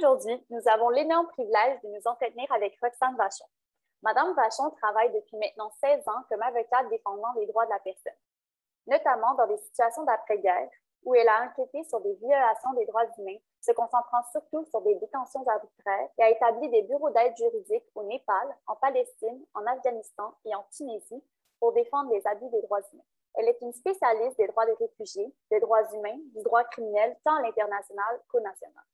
[0.00, 3.44] Aujourd'hui, nous avons l'énorme privilège de nous entretenir avec Roxane Vachon.
[4.02, 8.16] Madame Vachon travaille depuis maintenant 16 ans comme avocate défendant les droits de la personne,
[8.86, 10.70] notamment dans des situations d'après-guerre
[11.04, 14.94] où elle a enquêté sur des violations des droits humains, se concentrant surtout sur des
[14.94, 20.32] détentions arbitraires et a établi des bureaux d'aide juridique au Népal, en Palestine, en Afghanistan
[20.46, 21.22] et en Tunisie
[21.58, 23.04] pour défendre les abus des droits humains.
[23.34, 27.34] Elle est une spécialiste des droits des réfugiés, des droits humains, du droit criminel tant
[27.34, 28.84] à l'international qu'au national.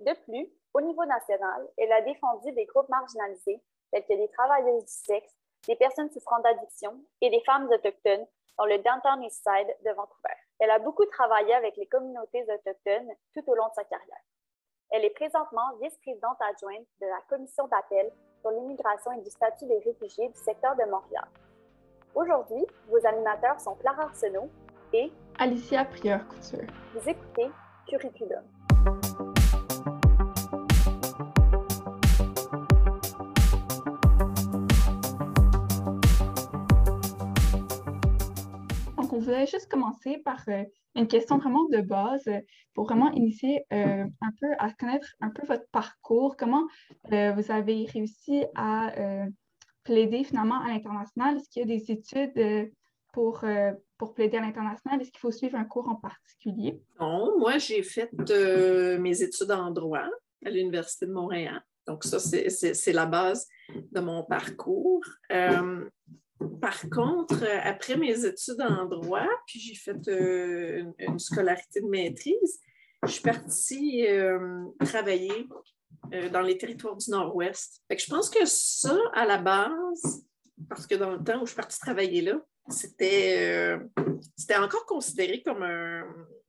[0.00, 3.60] De plus, au niveau national, elle a défendu des groupes marginalisés
[3.90, 5.34] tels que des travailleuses du sexe,
[5.66, 8.26] des personnes souffrant d'addiction et des femmes autochtones
[8.58, 10.34] dans le Downtown East Side de Vancouver.
[10.60, 14.22] Elle a beaucoup travaillé avec les communautés autochtones tout au long de sa carrière.
[14.90, 19.78] Elle est présentement vice-présidente adjointe de la commission d'appel sur l'immigration et du statut des
[19.80, 21.26] réfugiés du secteur de Montréal.
[22.14, 24.48] Aujourd'hui, vos animateurs sont Clara Arsenault
[24.92, 26.66] et Alicia Prieur-Couture.
[26.94, 27.50] Vous écoutez
[27.88, 28.44] Curriculum.
[39.18, 40.62] On voulait juste commencer par euh,
[40.94, 42.38] une question vraiment de base euh,
[42.72, 46.68] pour vraiment initier euh, un peu à connaître un peu votre parcours, comment
[47.10, 48.92] vous avez réussi à
[49.82, 51.36] plaider finalement à l'international?
[51.36, 52.70] Est-ce qu'il y a des études
[53.12, 53.44] pour,
[53.96, 55.00] pour plaider à l'international?
[55.00, 56.80] Est-ce qu'il faut suivre un cours en particulier?
[57.00, 58.10] Non, moi j'ai fait
[58.98, 60.08] mes études en droit
[60.44, 61.60] à l'Université de Montréal.
[61.86, 63.48] Donc ça, c'est la base
[63.90, 65.02] de mon parcours.
[66.60, 71.86] Par contre, euh, après mes études en droit, puis j'ai fait euh, une, scolarité de
[71.86, 72.60] maîtrise,
[73.04, 75.48] je suis partie euh, travailler
[76.32, 77.82] dans les territoires du Nord-Ouest.
[77.90, 80.24] je pense que ça, à la base,
[80.68, 83.78] parce que dans le temps où je suis partie travailler là, c'était
[84.58, 86.04] encore considéré comme un,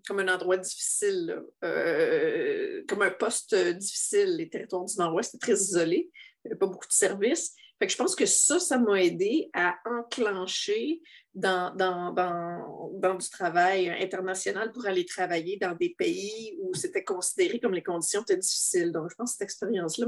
[0.07, 4.37] comme un endroit difficile, comme un poste difficile.
[4.37, 6.09] Les territoires du Nord-Ouest, c'était très isolé.
[6.43, 7.53] Il n'y avait pas beaucoup de services
[7.87, 11.01] je pense que ça, ça m'a aidé à enclencher
[11.33, 11.71] dans,
[13.17, 18.21] du travail international pour aller travailler dans des pays où c'était considéré comme les conditions
[18.21, 18.91] étaient difficiles.
[18.91, 20.07] Donc, je pense que cette expérience-là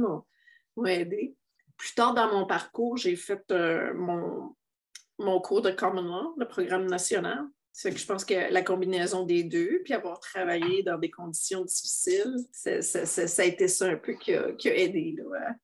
[0.75, 1.35] m'a aidé.
[1.77, 6.87] Plus tard dans mon parcours, j'ai fait euh, mon, cours de Common Law, le programme
[6.87, 7.45] national.
[7.81, 12.35] que je pense que la combinaison des deux, puis avoir travaillé dans des conditions difficiles,
[12.51, 15.15] ça, a été ça un peu qui a, aidé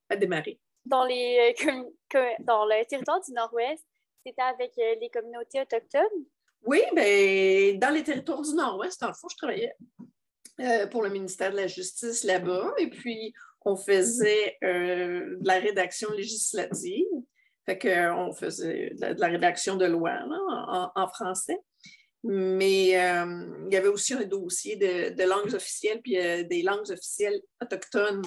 [0.09, 3.85] à démarrer dans, les, euh, dans le territoire du Nord-Ouest,
[4.25, 6.25] c'était avec euh, les communautés autochtones?
[6.65, 9.73] Oui, bien, dans les territoires du Nord-Ouest, dans le fond, je travaillais
[10.59, 12.73] euh, pour le ministère de la Justice là-bas.
[12.77, 13.33] Et puis,
[13.63, 17.05] on faisait de la rédaction législative.
[17.65, 20.13] Fait qu'on faisait de la, rédaction de loi
[20.95, 21.59] en, français.
[22.23, 28.21] Mais il y avait aussi un dossier de, langues officielles, puis des langues officielles autochtones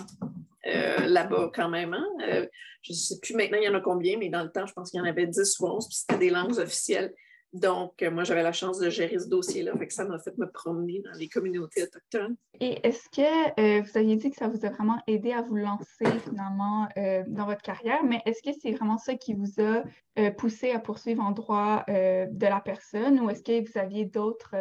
[0.67, 1.95] euh, là-bas quand même.
[1.95, 2.07] Hein.
[2.29, 2.47] Euh,
[2.83, 4.73] je ne sais plus maintenant il y en a combien, mais dans le temps, je
[4.73, 7.15] pense qu'il y en avait 10 ou 11, puis c'était des langues officielles.
[7.53, 10.37] Donc, euh, moi, j'avais la chance de gérer ce dossier-là, fait que ça m'a fait
[10.39, 12.37] me promener dans les communautés autochtones.
[12.61, 16.05] Et est-ce que vous aviez dit que ça vous a vraiment aidé à vous lancer
[16.23, 16.89] finalement
[17.27, 21.25] dans votre carrière, mais est-ce que c'est vraiment ça qui vous a poussé à poursuivre
[21.25, 24.55] en droit de la personne ou est-ce que vous aviez d'autres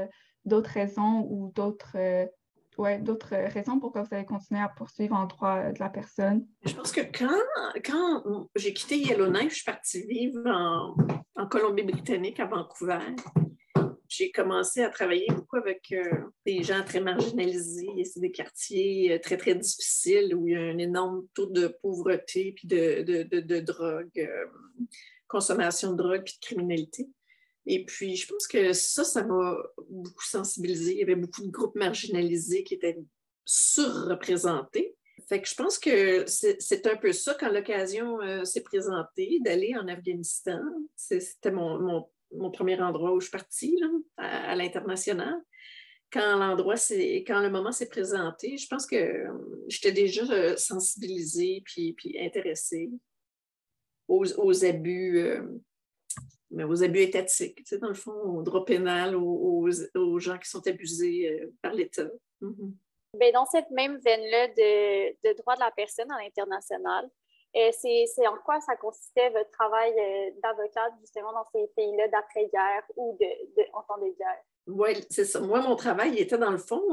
[0.46, 1.96] d'autres raisons ou d'autres
[2.80, 6.48] ouais, d'autres raisons pourquoi vous avez continué à poursuivre en droit de la personne?
[6.66, 7.30] Je pense que quand,
[7.86, 10.96] quand j'ai quitté Yellowknife, je suis partie vivre en,
[11.36, 13.00] en Colombie-Britannique, à Vancouver.
[14.08, 16.04] J'ai commencé à travailler beaucoup avec euh,
[16.46, 18.04] des gens très marginalisés.
[18.06, 21.68] C'est des quartiers euh, très, très difficiles où il y a un énorme taux de
[21.82, 24.46] pauvreté puis de, de, de, drogue, euh,
[25.28, 27.08] consommation de drogue puis de criminalité.
[27.66, 29.58] Et puis, je pense que ça, ça m'a
[29.90, 30.94] beaucoup sensibilisé.
[30.94, 32.98] Il y avait beaucoup de groupes marginalisés qui étaient
[33.46, 34.96] surreprésentés.
[35.28, 39.76] Fait que je pense que c'est un peu ça quand l'occasion euh, s'est présentée d'aller
[39.76, 40.60] en Afghanistan.
[40.96, 42.10] C'était mon,
[42.54, 43.80] premier endroit où je suis partie,
[44.18, 45.36] à, l'international.
[46.12, 51.62] Quand l'endroit, quand le moment s'est présenté, je pense que euh, j'étais déjà euh, sensibilisée
[51.66, 52.90] puis, puis intéressée
[54.08, 55.24] aux, abus
[56.52, 60.38] mais aux abus étatiques, tu sais, dans le fond, au droit pénal, aux, aux, gens
[60.38, 62.10] qui sont abusés euh, par l'État.
[62.42, 62.72] Mm
[63.34, 67.10] dans cette même veine-là de, de, droit de la personne à l'international,
[67.56, 72.84] euh, c'est en quoi ça consistait votre travail euh, d'avocat justement dans ces pays-là d'après-guerre
[72.96, 73.26] ou de,
[73.58, 74.44] de, en temps de guerre?
[74.68, 75.40] Oui, c'est ça.
[75.40, 76.84] Moi, mon travail était dans le fond,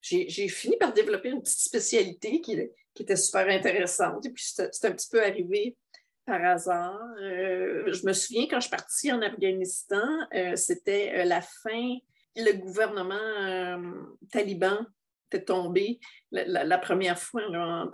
[0.00, 2.58] j'ai fini par développer une petite spécialité qui,
[2.94, 4.24] qui était super intéressante.
[4.24, 5.76] Et puis, c'est un petit peu arrivé
[6.24, 7.00] par hasard.
[7.20, 11.96] Euh, je me souviens quand je suis partie en Afghanistan, euh, c'était euh, la fin,
[12.36, 14.84] le gouvernement taliban
[15.30, 16.00] était tombé
[16.32, 17.42] la, première fois,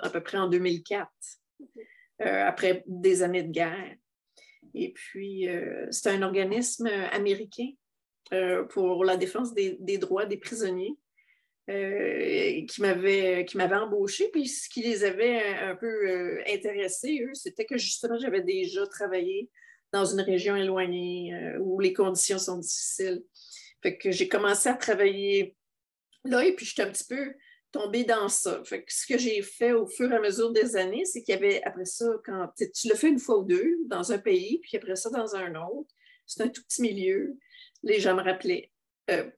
[0.00, 1.09] à peu près en 2004,
[2.23, 3.94] euh, après des années de guerre.
[4.73, 5.47] Et puis,
[5.91, 7.69] c'est un organisme américain
[8.71, 10.97] pour la défense des, droits des prisonniers
[12.67, 14.29] qui m'avait embauché.
[14.33, 19.49] Puis, ce qui les avait un, peu intéressés, eux, c'était que justement, j'avais déjà travaillé
[19.93, 23.23] dans une région éloignée où les conditions sont difficiles.
[23.83, 25.57] Fait que j'ai commencé à travailler
[26.25, 27.35] là et puis j'étais un petit peu
[27.73, 28.63] tombée dans ça.
[28.65, 31.35] Fait que ce que j'ai fait au fur et à mesure des années, c'est qu'il
[31.35, 34.59] y avait après ça, quand tu le fais une fois ou deux dans un pays,
[34.63, 35.91] puis après ça dans un autre,
[36.27, 37.37] c'est un tout petit milieu.
[37.83, 38.80] Les gens me rappelaient euh,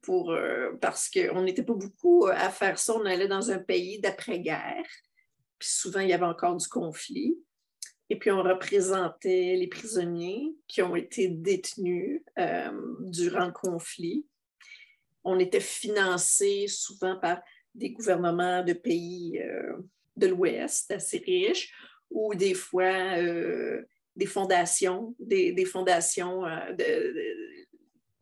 [0.02, 2.94] pour, euh, parce qu'on n'était pas beaucoup à faire ça.
[2.94, 4.86] On allait dans un pays d'après-guerre,
[5.58, 7.36] puis souvent il y avait encore du conflit.
[8.10, 12.70] Et puis on représentait les prisonniers qui ont été détenus euh,
[13.00, 14.26] durant le conflit
[15.24, 17.42] on était financé souvent par
[17.74, 19.76] des gouvernements de pays euh,
[20.16, 21.72] de l'Ouest assez riches
[22.10, 23.82] ou des fois euh,
[24.14, 26.72] des fondations, des, fondations euh,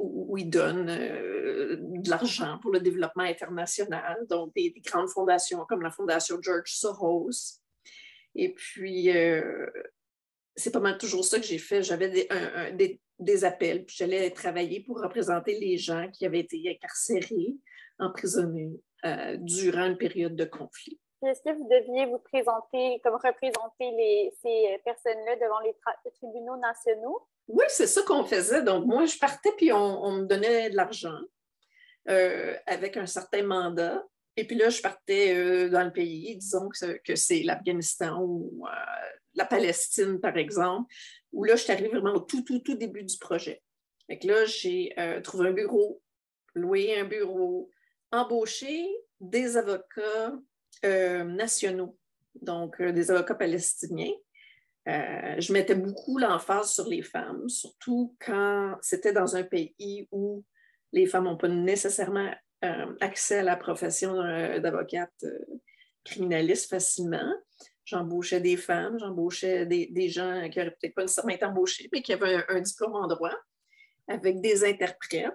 [0.03, 5.91] où, ils donnent de l'argent pour le développement international, donc des, grandes fondations comme la
[5.91, 7.61] Fondation George Soros.
[8.35, 9.11] Et puis,
[10.57, 11.83] c'est pas mal toujours ça que j'ai fait.
[11.83, 13.85] J'avais des, des appels.
[13.85, 17.55] Puis j'allais travailler pour représenter les gens qui avaient été incarcérés,
[17.99, 20.99] emprisonnés euh, durant une période de conflit.
[21.23, 25.77] Est-ce que vous deviez vous présenter, comme représenter les, ces personnes-là devant les,
[26.13, 27.21] tribunaux nationaux?
[27.53, 28.63] Oui, c'est ça qu'on faisait.
[28.63, 31.19] Donc, moi, je partais puis on, me donnait de l'argent
[32.09, 34.03] euh, avec un certain mandat.
[34.37, 38.65] Et puis là, je partais euh, dans le pays, disons que, c'est l'Afghanistan ou
[39.35, 40.93] la Palestine, par exemple,
[41.33, 43.63] où là, je suis arrivée vraiment au tout, tout, tout début du projet.
[44.07, 46.03] Fait que là, j'ai euh, trouvé un bureau,
[46.55, 47.71] loué un bureau,
[48.11, 48.89] embauché
[49.21, 50.37] des avocats
[50.85, 51.97] euh, nationaux,
[52.35, 54.13] donc euh, des avocats palestiniens.
[55.39, 60.45] Je mettais beaucoup l'emphase sur les femmes, surtout quand c'était dans un pays où
[60.93, 62.31] les femmes n'ont pas nécessairement
[63.01, 64.15] accès à la profession
[64.61, 65.25] d'avocate
[66.05, 67.33] criminaliste facilement.
[67.85, 72.13] J'embauchais des femmes, j'embauchais des, gens qui n'auraient peut-être pas nécessairement été embauchés, mais qui
[72.13, 73.35] avaient un, diplôme en droit
[74.09, 75.35] avec des interprètes.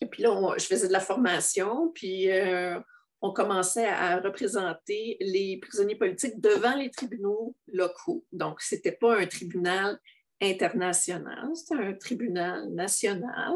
[0.00, 2.78] Et puis là, je faisais de la formation, puis euh,
[3.24, 8.22] on commençait à représenter les prisonniers politiques devant les tribunaux locaux.
[8.32, 9.98] Donc, ce n'était pas un tribunal
[10.42, 13.54] international, c'était un tribunal national,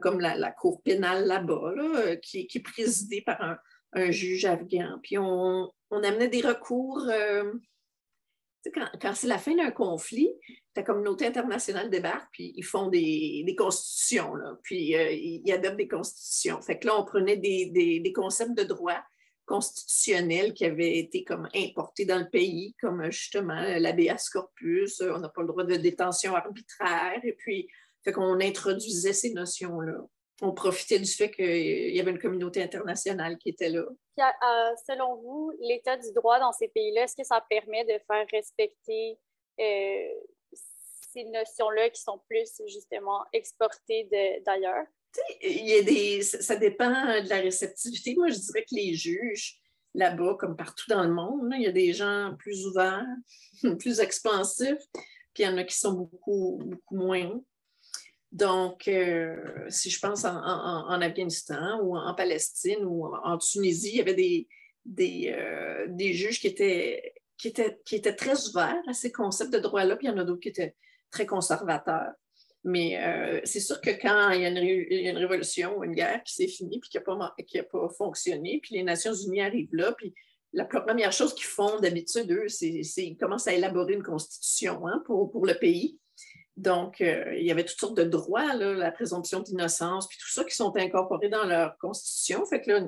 [0.00, 3.58] comme la, Cour pénale là-bas, qui, est présidée par
[3.92, 5.00] un, juge afghan.
[5.02, 7.04] Puis on, on amenait des recours.
[7.10, 7.54] Euh,
[8.74, 10.30] quand, c'est la fin d'un conflit,
[10.76, 14.32] la communauté internationale débarque, puis ils font des, constitutions,
[14.62, 16.60] puis euh, ils adoptent des constitutions.
[16.62, 19.00] Fait que là, on prenait des, concepts de droit
[19.46, 25.30] constitutionnels qui avaient été comme importés dans le pays, comme justement l'habeas corpus, on n'a
[25.30, 27.68] pas le droit de détention arbitraire, et puis
[28.04, 29.98] fait qu'on introduisait ces notions-là
[30.40, 33.82] on profitait du fait qu'il y avait une communauté internationale qui était là.
[33.82, 38.26] Euh, selon vous, l'état du droit dans ces pays-là, est-ce que ça permet de faire
[38.32, 39.18] respecter
[39.60, 40.08] euh,
[41.12, 44.08] ces notions-là qui sont plus justement exportées
[44.44, 44.86] d'ailleurs?
[45.42, 48.14] Il y a des, ça dépend de la réceptivité.
[48.16, 49.60] Moi, je dirais que les juges,
[49.94, 53.06] là-bas, comme partout dans le monde, il y a des gens plus ouverts,
[53.78, 54.84] plus expansifs,
[55.34, 57.40] puis il y en a qui sont beaucoup, beaucoup moins.
[58.30, 59.36] Donc, euh,
[59.68, 64.46] si je pense en, Afghanistan ou en Palestine ou en, Tunisie, il y avait
[64.84, 67.14] des, euh, juges qui étaient,
[68.16, 70.74] très ouverts à ces concepts de droit-là, puis il y en a d'autres qui étaient
[71.10, 72.12] très conservateurs.
[72.64, 76.34] Mais euh, c'est sûr que quand il y, a une, révolution ou une guerre qui
[76.34, 80.12] s'est finie puis qui n'a pas, pas fonctionné, puis les Nations unies arrivent là, puis
[80.52, 85.02] la première chose qu'ils font d'habitude, eux, c'est qu'ils commencent à élaborer une constitution hein,
[85.06, 85.98] pour, le pays.
[86.58, 90.42] Donc, euh, il y avait toutes sortes de droits, la présomption d'innocence, puis tout ça
[90.42, 92.44] qui sont incorporés dans leur constitution.
[92.46, 92.80] Fait là,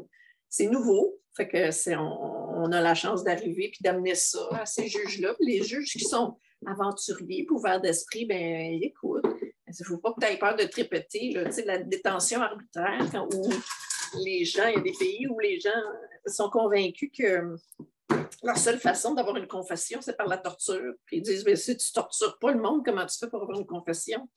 [0.49, 1.21] c'est nouveau.
[1.37, 5.37] Fait on, a la chance d'arriver puis d'amener ça à ces juges-là.
[5.39, 6.37] Les juges qui sont
[6.67, 11.31] aventuriers, ouverts d'esprit, ben écoute, il ne faut pas que tu aies peur de tripoter.
[11.33, 13.49] Là, la détention arbitraire, où
[14.25, 15.71] les gens, il y a des pays où les gens
[16.27, 17.55] sont convaincus que
[18.43, 20.95] leur seule façon d'avoir une confession, c'est par la torture.
[21.05, 23.43] Puis ils disent, mais si tu ne tortures pas le monde, comment tu fais pour
[23.43, 24.29] avoir une confession?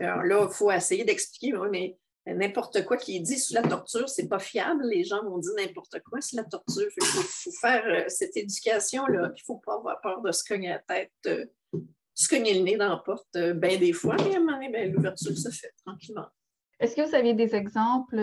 [0.00, 4.08] Alors là, il faut essayer d'expliquer, mais n'importe quoi qui est dit sous la torture,
[4.08, 4.84] c'est pas fiable.
[4.86, 6.88] Les gens vont dire n'importe quoi sous la torture.
[6.96, 9.30] Il faut, faire euh, cette éducation-là.
[9.36, 11.44] Il ne faut pas avoir peur de se cogner la tête, euh,
[12.14, 15.72] se cogner le nez dans la porte euh, bien des fois, ben, l'ouverture se fait
[15.84, 16.26] tranquillement.
[16.80, 18.16] Est-ce que vous aviez des exemples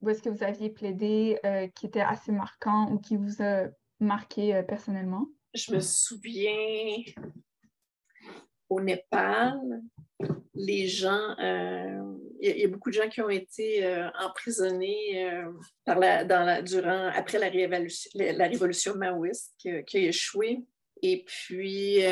[0.00, 1.40] où est-ce que vous aviez plaidé
[1.74, 3.66] qui était assez marquant ou qui vous a
[4.00, 5.28] marqué personnellement?
[5.54, 7.02] Je me souviens
[8.68, 9.82] au Népal,
[10.54, 13.86] les gens, il y, a beaucoup de gens qui ont été
[14.18, 15.42] emprisonnés
[15.84, 20.64] par la, durant, après la révolution, la, révolution maoïste qui, a échoué.
[21.00, 22.02] Et puis,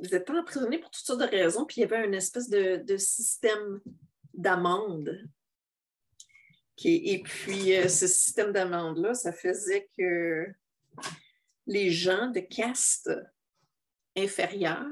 [0.00, 1.64] ils étaient emprisonnés pour toutes sortes de raisons.
[1.64, 3.80] Puis, il y avait une espèce de, système
[4.34, 5.28] d'amende.
[6.84, 10.46] Et puis, euh, ce système d'amende-là, ça faisait que
[11.66, 13.10] les gens de caste
[14.16, 14.86] inférieure,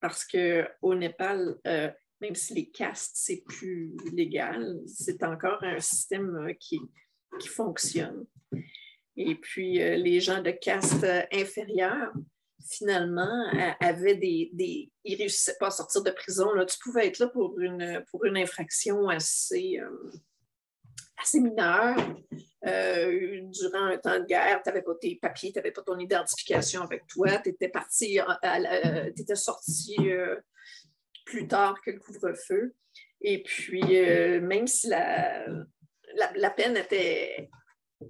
[0.00, 1.90] parce qu'au Népal, euh,
[2.20, 6.80] même si les castes, c'est plus légal, c'est encore un système euh, qui,
[7.46, 8.26] fonctionne.
[9.16, 12.12] Et puis, les gens de caste inférieure,
[12.68, 13.46] finalement,
[13.80, 16.52] avait des, des ils ne réussissaient pas à sortir de prison.
[16.52, 16.66] Là.
[16.66, 18.04] Tu pouvais être là pour une,
[18.36, 20.10] infraction assez, euh,
[21.20, 21.96] assez mineure.
[22.66, 25.98] Euh, durant un temps de guerre, tu n'avais pas tes papiers, tu n'avais pas ton
[25.98, 29.96] identification avec toi, tu étais parti, euh, tu étais sorti
[31.24, 32.74] plus tard que le couvre-feu.
[33.22, 33.82] Et puis,
[34.40, 35.46] même si la,
[36.36, 37.48] la, peine était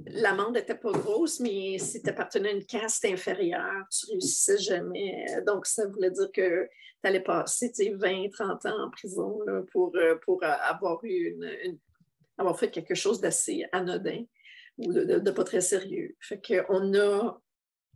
[0.06, 5.26] l'amende n'était pas grosse, mais si tu appartenais à une caste inférieure, tu réussissais jamais.
[5.46, 6.68] Donc, ça voulait dire que
[7.02, 9.38] tu allais passer 20, 30 ans en prison
[9.72, 11.78] pour, euh, pour avoir, eu une,
[12.40, 14.24] avoir fait quelque chose d'assez anodin
[14.78, 16.16] ou de, pas très sérieux.
[16.20, 17.40] Fait qu'on a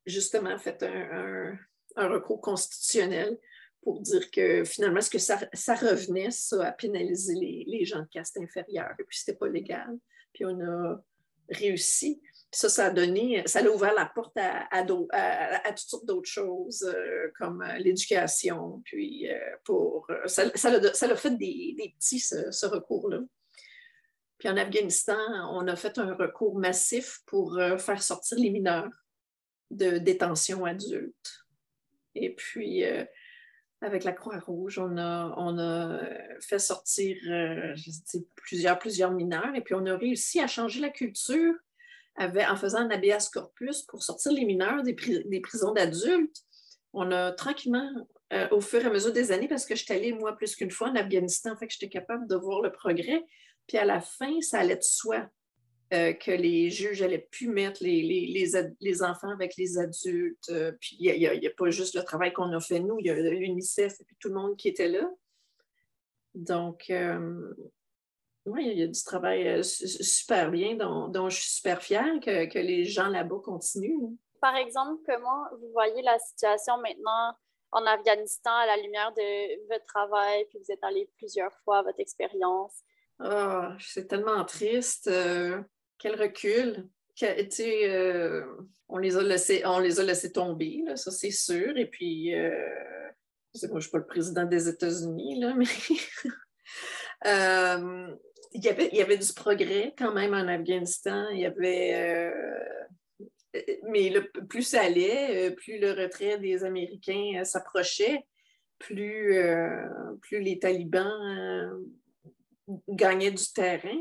[0.07, 1.59] justement fait un,
[1.97, 3.39] recours constitutionnel
[3.83, 5.37] pour dire que finalement, ce que ça,
[5.75, 9.97] revenait, ça, à pénaliser les, gens de caste inférieure, et puis c'était pas légal.
[10.33, 11.03] Puis on a
[11.51, 12.21] réussi.
[12.51, 14.85] ça, ça a donné, ça a ouvert la porte à, à,
[15.73, 18.81] toutes sortes d'autres choses, euh, comme euh, l'éducation.
[18.85, 23.21] Puis euh, pour ça, ça, a, fait des, petits, ce, recours-là.
[24.45, 25.17] Puis en Afghanistan,
[25.53, 28.91] on a fait un recours massif pour faire sortir les mineurs
[29.71, 31.47] de détention adulte.
[32.15, 32.85] Et puis,
[33.81, 35.99] avec la Croix-Rouge, on a, on a
[36.43, 37.17] fait sortir
[38.35, 41.55] plusieurs, plusieurs mineurs et puis on a réussi à changer la culture
[42.19, 46.43] en faisant un habeas corpus pour sortir les mineurs des, prisons d'adultes.
[46.93, 47.91] On a tranquillement,
[48.35, 50.55] euh, au fur et à mesure des années, parce que je suis allée, moi, plus
[50.55, 53.25] qu'une fois en Afghanistan, fait que j'étais capable de voir le progrès.
[53.67, 55.29] Puis à la fin, ça allait de soi.
[55.93, 58.03] Euh, que les juges n'allaient plus mettre les,
[58.81, 60.49] les, enfants avec les adultes.
[60.49, 63.11] Euh, puis il n'y a, pas juste le travail qu'on a fait nous, il y
[63.11, 65.09] a l'UNICEF et puis tout le monde qui était là.
[66.35, 67.55] Donc, euh,
[68.47, 72.59] oui, il y a du travail super bien dont, je suis super fière que, que
[72.59, 74.17] les gens là-bas continuent.
[74.41, 77.35] Par exemple, comment vous voyez la situation maintenant
[77.71, 82.01] en Afghanistan à la lumière de votre travail, puis vous êtes allé plusieurs fois, votre
[82.01, 82.83] expérience?
[83.21, 85.11] Ah, c'est tellement triste
[85.99, 86.89] quel recul.
[87.23, 88.45] Euh,
[88.89, 91.77] on, les a laissés, on les a laissés tomber, ça c'est sûr.
[91.77, 92.51] Et puis, euh,
[93.55, 95.65] je ne suis pas le président des États-Unis, mais
[97.27, 98.09] euh,
[98.53, 101.29] il, y avait, y avait du progrès quand même en Afghanistan.
[101.31, 102.33] Il y avait.
[103.85, 104.13] mais
[104.49, 108.27] plus ça allait, plus le retrait des Américains s'approchait,
[108.79, 109.39] plus,
[110.21, 111.81] plus les talibans
[112.89, 113.99] gagnaient du terrain.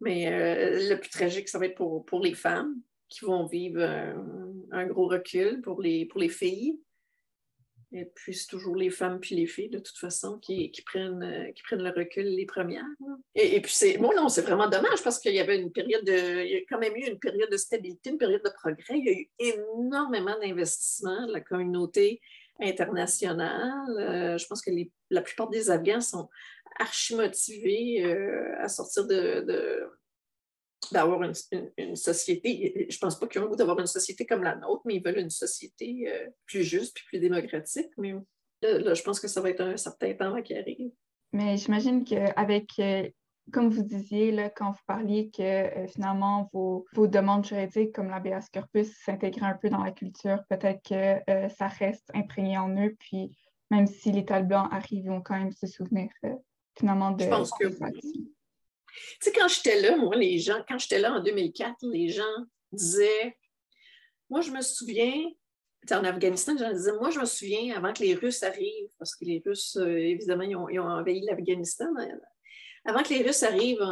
[0.00, 3.82] Mais euh, le plus tragique, ça va être pour, pour les femmes qui vont vivre
[4.70, 6.78] un, gros recul pour les, pour les filles.
[7.92, 11.24] Et puis, c'est toujours les femmes puis les filles, de toute façon, qui, qui prennent,
[11.24, 12.84] euh, qui prennent le recul les premières.
[13.34, 16.04] Et, et, puis, c'est bon, non, c'est vraiment dommage parce qu'il y avait une période
[16.04, 16.44] de.
[16.44, 18.96] Il y a quand même eu une période de stabilité, une période de progrès.
[18.96, 22.20] Il y a eu énormément d'investissements de la communauté
[22.60, 23.98] internationale.
[23.98, 24.70] Euh, je pense que
[25.10, 26.28] la plupart des Afghans sont
[26.80, 29.88] archi motivés euh, à sortir de,
[30.90, 31.34] d'avoir une,
[31.94, 32.86] société.
[32.88, 34.96] Je ne pense pas qu'ils ont le goût d'avoir une société comme la nôtre, mais
[34.96, 37.90] ils veulent une société euh, plus juste et plus démocratique.
[37.98, 38.14] Mais
[38.62, 40.90] là, je pense que ça va être un certain temps avant qu'il arrive.
[41.32, 43.08] Mais j'imagine qu'avec, euh,
[43.52, 48.48] comme vous disiez, là, quand vous parliez que finalement vos, vos, demandes juridiques comme l'ABS
[48.52, 53.36] corpus s'intégraient un peu dans la culture, peut-être que ça reste imprégné en eux, puis
[53.70, 56.08] même si les talibans arrivent, ils vont quand même se souvenir
[56.78, 57.24] finalement de.
[57.24, 57.76] Je pense que Tu
[59.20, 62.24] sais, quand j'étais là, moi, les gens, quand j'étais là en 2004, les gens
[62.72, 63.36] disaient
[64.28, 65.14] Moi, je me souviens,
[65.90, 69.14] en Afghanistan, les gens disaient Moi, je me souviens avant que les Russes arrivent, parce
[69.14, 71.88] que les Russes, euh, évidemment, ils ont, envahi l'Afghanistan.
[72.84, 73.84] Avant que les Russes arrivent,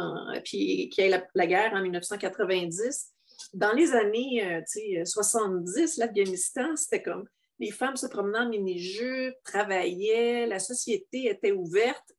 [0.43, 3.13] puis qu'il y ait la, guerre en 1990,
[3.53, 4.63] dans les années
[5.05, 7.27] 70, euh, l'Afghanistan, c'était comme
[7.59, 12.13] les femmes se promenaient en mini-jupes, travaillaient, la société était ouverte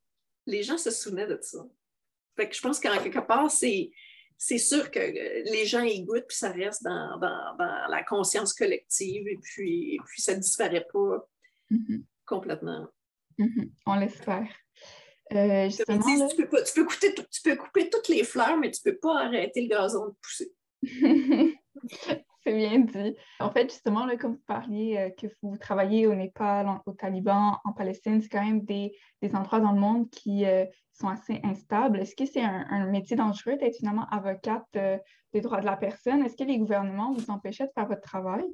[0.50, 1.58] les gens se souvenaient de ça.
[2.36, 3.90] Fait que je pense qu'en quelque part, c'est,
[4.36, 7.18] c'est sûr que les gens y goûtent, puis ça reste dans,
[7.88, 11.28] la conscience collective, et puis, puis ça ne disparaît pas
[11.70, 12.02] mm-hmm.
[12.26, 12.86] complètement.
[13.38, 13.70] Mm-hmm.
[13.86, 14.48] On l'espère.
[15.32, 19.62] Euh, tu, peux tu, peux couper toutes les fleurs, mais tu ne peux pas arrêter
[19.62, 20.52] le gazon de pousser.
[22.42, 23.16] C'est bien dit.
[23.38, 27.72] En fait, justement, comme vous parliez euh, que vous travaillez au Népal, au Taliban, en
[27.72, 28.92] Palestine, c'est quand même des,
[29.34, 32.00] endroits dans le monde qui euh, sont assez instables.
[32.00, 34.96] Est-ce que c'est un, métier dangereux d'être finalement avocate euh,
[35.34, 36.24] des droits de la personne?
[36.24, 38.44] Est-ce que les gouvernements vous empêchaient de faire votre travail?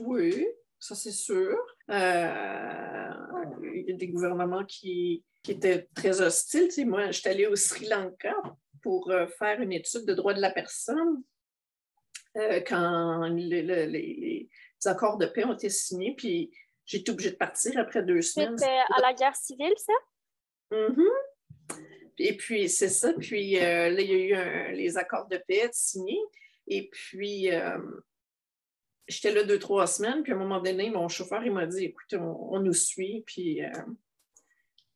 [0.00, 0.46] Oui,
[0.78, 1.56] ça c'est sûr.
[1.88, 6.68] il y a des gouvernements qui, qui étaient très hostiles.
[6.86, 8.34] Moi, je suis allée au Sri Lanka
[8.82, 11.22] pour faire une étude de droits de la personne
[12.36, 14.48] euh, quand les,
[14.86, 16.50] accords de paix ont été signés, puis
[16.86, 18.56] j'ai été obligée de partir après deux semaines.
[18.56, 19.92] C'était à la guerre civile, ça?
[20.72, 21.78] Mm-hmm.
[22.18, 23.12] Et puis, c'est ça.
[23.12, 26.20] Puis euh, là, il y a eu les accords de paix signés.
[26.66, 27.78] Et puis, euh,
[29.06, 30.22] j'étais là deux, trois semaines.
[30.22, 33.24] Puis à un moment donné, mon chauffeur, il m'a dit Écoute, on, nous suit.
[33.26, 33.60] Puis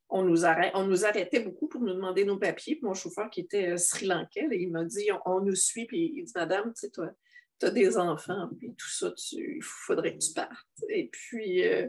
[0.08, 2.76] on, nous arrête, on nous arrêtait beaucoup pour nous demander nos papiers.
[2.76, 5.86] Puis mon chauffeur, qui était sri lankais, il m'a dit on, nous suit.
[5.86, 7.10] Puis il dit Madame, tu sais, toi,
[7.58, 10.84] tu as des enfants, puis tout ça, il faudrait que tu partes.
[10.88, 11.88] Et puis, euh,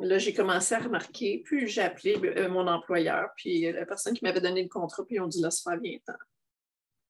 [0.00, 4.24] là, j'ai commencé à remarquer, puis j'ai appelé euh, mon employeur, puis la personne qui
[4.24, 6.12] m'avait donné le contrat, puis ils ont dit, là, ça fait bien temps.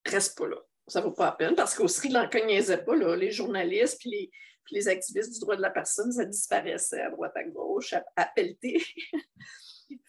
[0.07, 0.57] Reste pas là.
[0.87, 4.31] Ça vaut pas la peine, parce qu'au Sri Lanka, ils niaisaient pas, les journalistes, puis
[4.71, 8.05] les, activistes du droit de la personne, ça disparaissait à droite, à gauche, à,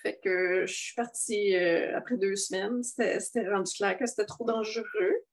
[0.02, 2.84] fait que je suis partie euh, après deux semaines.
[2.84, 5.25] C'était rendu clair que c'était trop dangereux.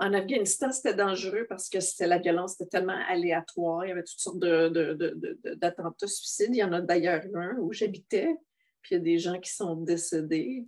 [0.00, 3.84] En Afghanistan, c'était dangereux parce que c'était la violence était tellement aléatoire.
[3.84, 6.54] Il y avait toutes sortes d'attentats suicides.
[6.54, 8.36] Il y en a d'ailleurs un où j'habitais,
[8.80, 10.64] puis il y a des gens qui sont décédés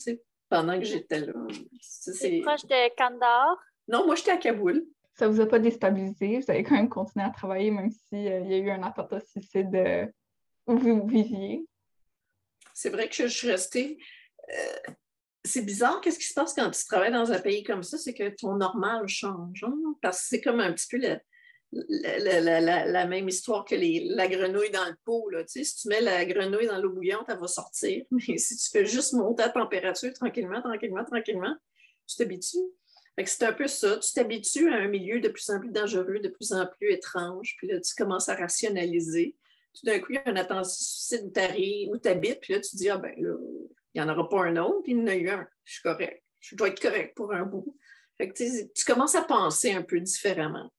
[0.48, 1.32] pendant que j'étais là.
[1.80, 3.56] C'est proche de Kandahar?
[3.86, 4.84] Non, moi, j'étais à Kaboul.
[5.14, 6.40] Ça ne vous a pas déstabilisé?
[6.40, 9.20] Vous avez quand même continué à travailler même s'il euh, y a eu un attentat
[9.20, 10.06] suicide euh,
[10.66, 11.64] où vous viviez?
[12.74, 13.98] C'est vrai que je, suis restée.
[14.48, 14.92] Euh,
[15.44, 18.14] c'est bizarre, qu'est-ce qui se passe quand tu travailles dans un pays comme ça, c'est
[18.14, 19.64] que ton normal change.
[19.64, 19.74] Hein?
[20.02, 20.98] Parce que c'est comme un petit peu
[21.72, 25.30] la, même histoire que la grenouille dans le pot.
[25.30, 25.42] Là.
[25.46, 28.04] si tu mets la grenouille dans l'eau bouillante, elle va sortir.
[28.10, 31.56] Mais si tu fais juste monter la température tranquillement, tranquillement, tranquillement,
[32.06, 32.58] tu t'habitues.
[33.24, 33.98] C'est un peu ça.
[33.98, 37.54] Tu t'habitues à un milieu de plus en plus dangereux, de plus en plus étrange.
[37.58, 39.36] Puis là, tu commences à rationaliser.
[39.74, 42.88] Tout d'un coup, il y a un attention où tu habites, puis là, tu dis,
[42.88, 43.36] ah ben là,
[43.94, 45.46] il n'y en aura pas un autre, il y en a eu un.
[45.64, 46.22] Je suis correct.
[46.40, 47.76] Je dois être correct pour un bout.
[48.18, 50.72] tu commences à penser un peu différemment.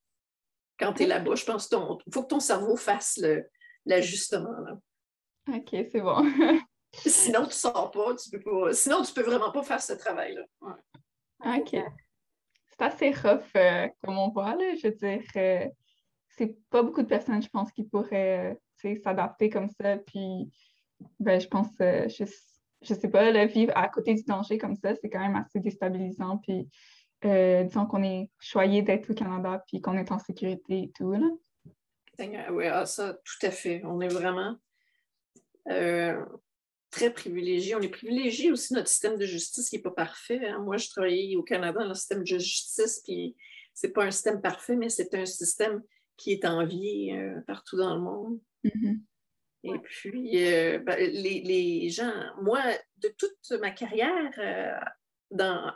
[0.80, 1.78] Quand tu es là-bas, je pense qu'il
[2.12, 3.22] faut que ton cerveau fasse
[3.86, 4.56] l'ajustement.
[5.48, 6.24] OK, c'est bon.
[6.94, 8.74] Sinon, tu ne sors pas, tu peux pas.
[8.74, 10.44] Sinon, tu ne peux vraiment pas faire ce travail-là.
[11.46, 11.76] OK.
[12.70, 14.76] C'est assez rough, euh, comme on voit, là.
[14.76, 15.68] Je veux dire, euh,
[16.30, 19.98] c'est pas beaucoup de personnes, je pense, qui pourraient euh, s'adapter comme ça.
[19.98, 20.52] Puis,
[21.20, 22.26] ben, je pense, je
[22.82, 25.60] je sais pas, le vivre à côté du danger comme ça, c'est quand même assez
[25.60, 26.38] déstabilisant.
[26.40, 26.68] Puis,
[27.26, 31.12] euh, disons qu'on est choyé d'être au Canada, puis qu'on est en sécurité et tout.
[31.12, 31.28] Là.
[32.52, 33.82] Oui, ah, ça, tout à fait.
[33.86, 34.56] On est vraiment
[35.70, 36.24] euh,
[36.90, 37.76] très privilégié.
[37.76, 40.48] On est privilégié aussi notre système de justice qui n'est pas parfait.
[40.48, 40.60] Hein.
[40.60, 43.36] Moi, je travaillais au Canada dans le système de justice, puis
[43.74, 45.82] c'est pas un système parfait, mais c'est un système
[46.18, 48.40] qui est envié euh, partout dans le monde.
[48.64, 49.00] Mm-hmm.
[49.64, 52.62] Et puis, euh, ben, les, gens, moi,
[52.98, 54.80] de toute ma carrière euh,
[55.30, 55.72] dans,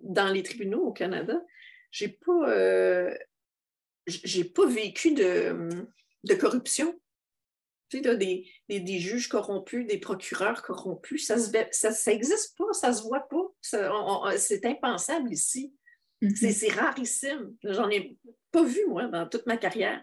[0.00, 1.40] dans les tribunaux au Canada,
[1.92, 3.16] j'ai pas, euh,
[4.06, 5.86] j'ai pas vécu de,
[6.24, 6.98] de corruption.
[7.90, 12.12] Tu sais, des, des, juges corrompus, des procureurs corrompus, ça n'existe ça, ça
[12.56, 13.52] pas, ça se voit pas.
[13.60, 15.74] C'est impensable ici.
[16.22, 16.52] Mm-hmm.
[16.52, 17.56] C'est rarissime.
[17.64, 18.16] J'en ai
[18.52, 20.02] pas vu, moi, dans toute ma carrière.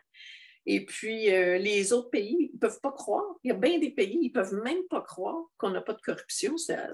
[0.69, 3.23] Et puis, euh, les autres pays, ils ne peuvent pas croire.
[3.45, 5.93] Il y a bien des pays, ils ne peuvent même pas croire qu'on n'a pas
[5.93, 6.57] de corruption.
[6.57, 6.91] Ça,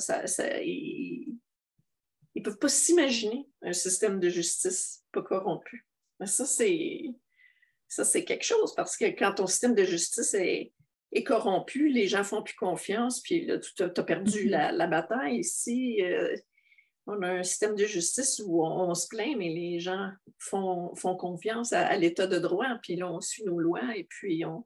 [0.61, 1.35] ils
[2.35, 5.87] ne peuvent pas s'imaginer un système de justice pas corrompu.
[6.19, 7.01] Mais ça, c'est,
[7.87, 10.71] ça, c'est quelque chose parce que quand ton système de justice est,
[11.25, 14.71] corrompu, les gens font plus confiance, puis là, tu as, perdu mm-hmm.
[14.71, 15.99] la, bataille ici.
[16.03, 16.35] Euh,
[17.05, 21.15] on a un système de justice où on, se plaint, mais les gens font, font
[21.15, 24.65] confiance à, l'état de droit, puis là, on suit nos lois et puis on,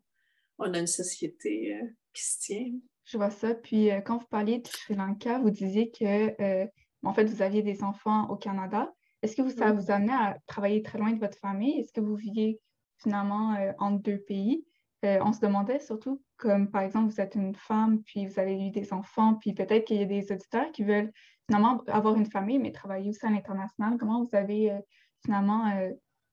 [0.59, 2.71] on a une société euh, qui se tient.
[3.05, 3.55] Je vois ça.
[3.55, 6.67] Puis euh, quand vous parliez de Sri Lanka, vous disiez que euh,
[7.03, 8.91] en fait, vous aviez des enfants au Canada.
[9.21, 11.79] Est-ce que vous, ça vous amenait à travailler très loin de votre famille?
[11.79, 12.59] Est-ce que vous viviez
[12.97, 14.65] finalement entre deux pays?
[15.03, 18.71] on se demandait surtout, comme par exemple, vous êtes une femme, puis vous avez eu
[18.71, 21.13] des enfants, puis peut-être qu'il y a des auditeurs qui veulent
[21.47, 23.97] finalement avoir une famille, mais travailler aussi à l'international.
[23.97, 24.71] Comment vous avez
[25.23, 25.71] finalement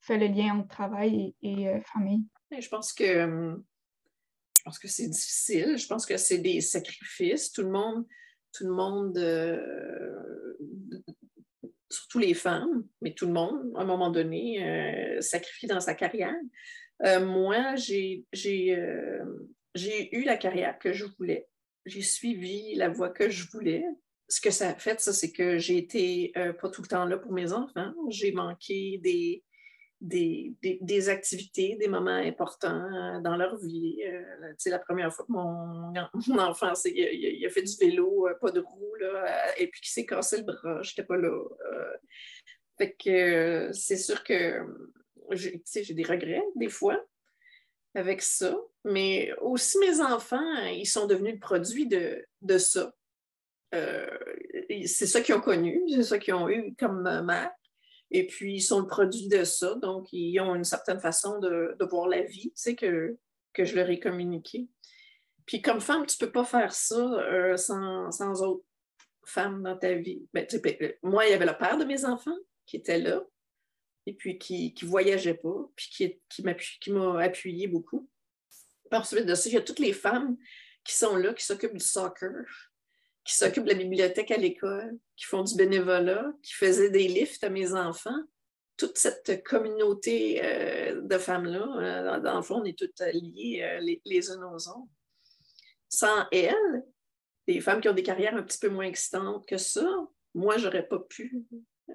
[0.01, 2.25] fait le lien entre travail et, famille?
[2.57, 3.65] Je pense que hum,
[4.57, 5.77] je pense que c'est difficile.
[5.77, 7.53] Je pense que c'est des sacrifices.
[7.53, 8.07] Tout le monde,
[8.53, 9.19] tout le monde,
[11.91, 16.35] surtout les femmes, mais tout le monde, à un moment donné, sacrifie dans sa carrière.
[17.21, 18.25] moi, j'ai
[19.75, 21.47] eu la carrière que je voulais.
[21.85, 23.85] J'ai suivi la voie que je voulais.
[24.29, 27.05] Ce que ça a fait, ça, c'est que j'ai été euh, pas tout le temps
[27.05, 27.93] là pour mes enfants.
[28.09, 29.45] J'ai manqué des,
[30.01, 34.03] des, des, activités, des moments importants dans leur vie.
[34.07, 35.93] Euh, la première fois que mon,
[36.27, 39.91] mon enfant il, a fait du vélo, euh, pas de roue, là, et puis qu'il
[39.91, 41.39] s'est cassé le bras, je n'étais pas là.
[42.79, 44.61] fait que c'est sûr que
[45.33, 47.03] j'ai des regrets des fois,
[47.95, 48.57] avec ça.
[48.85, 52.93] Mais aussi, mes enfants, ils sont devenus le produit de, de ça.
[53.75, 54.07] Euh,
[54.87, 57.51] c'est ça qu'ils ont connu, c'est ça qu'ils ont eu comme mère.
[58.11, 59.75] Et puis, ils sont le produit de ça.
[59.77, 63.17] Donc, ils ont une certaine façon de, de voir la vie, tu sais, que,
[63.53, 64.69] que je leur ai communiqué.
[65.47, 68.65] Puis, comme femme, tu ne peux pas faire ça euh, sans, sans autres
[69.27, 70.27] femmes dans ta vie.
[70.33, 73.23] Ben, ben, moi, il y avait le père de mes enfants qui était là
[74.07, 78.09] et puis qui ne voyageait pas, puis qui, qui m'a appuyé beaucoup.
[78.93, 80.37] ensuite de ça, il y a toutes les femmes
[80.85, 82.45] qui sont là, qui s'occupent du soccer,
[83.25, 87.45] qui s'occupent de la bibliothèque à l'école, qui font du bénévolat, qui faisaient des lifts
[87.45, 88.21] à mes enfants.
[88.77, 93.81] Toute cette communauté euh, de femmes-là, euh, dans le fond, on est toutes liées euh,
[93.81, 94.89] les, les unes aux autres.
[95.89, 96.85] Sans elles,
[97.47, 99.89] les femmes qui ont des carrières un petit peu moins excitantes que ça,
[100.35, 101.47] moi, j'aurais pas pu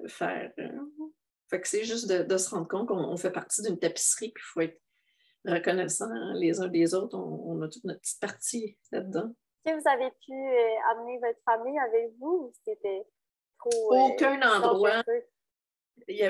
[0.07, 0.51] faire
[1.49, 4.61] fait que c'est juste de, se rendre compte qu'on fait partie d'une tapisserie, puis faut
[4.61, 4.79] être
[5.45, 7.17] reconnaissant les uns des autres.
[7.17, 9.35] On, a toute notre petite partie là-dedans.
[9.65, 13.05] Est-ce que vous avez pu euh, amener votre famille avec vous ou c'était
[13.59, 13.93] trop.
[13.93, 15.03] Euh, Aucun endroit.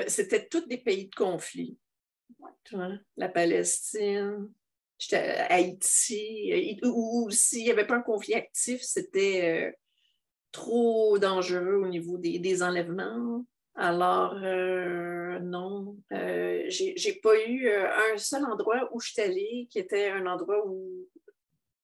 [0.08, 1.78] C'était tous des pays de conflit.
[3.16, 4.52] La Palestine,
[5.12, 9.72] Haïti, ou s'il n'y avait pas un conflit actif, c'était euh,
[10.52, 13.44] trop dangereux au niveau des enlèvements.
[13.74, 19.78] Alors, euh, non, euh, j'ai pas eu un seul endroit où je suis allée qui
[19.78, 21.08] était un endroit où,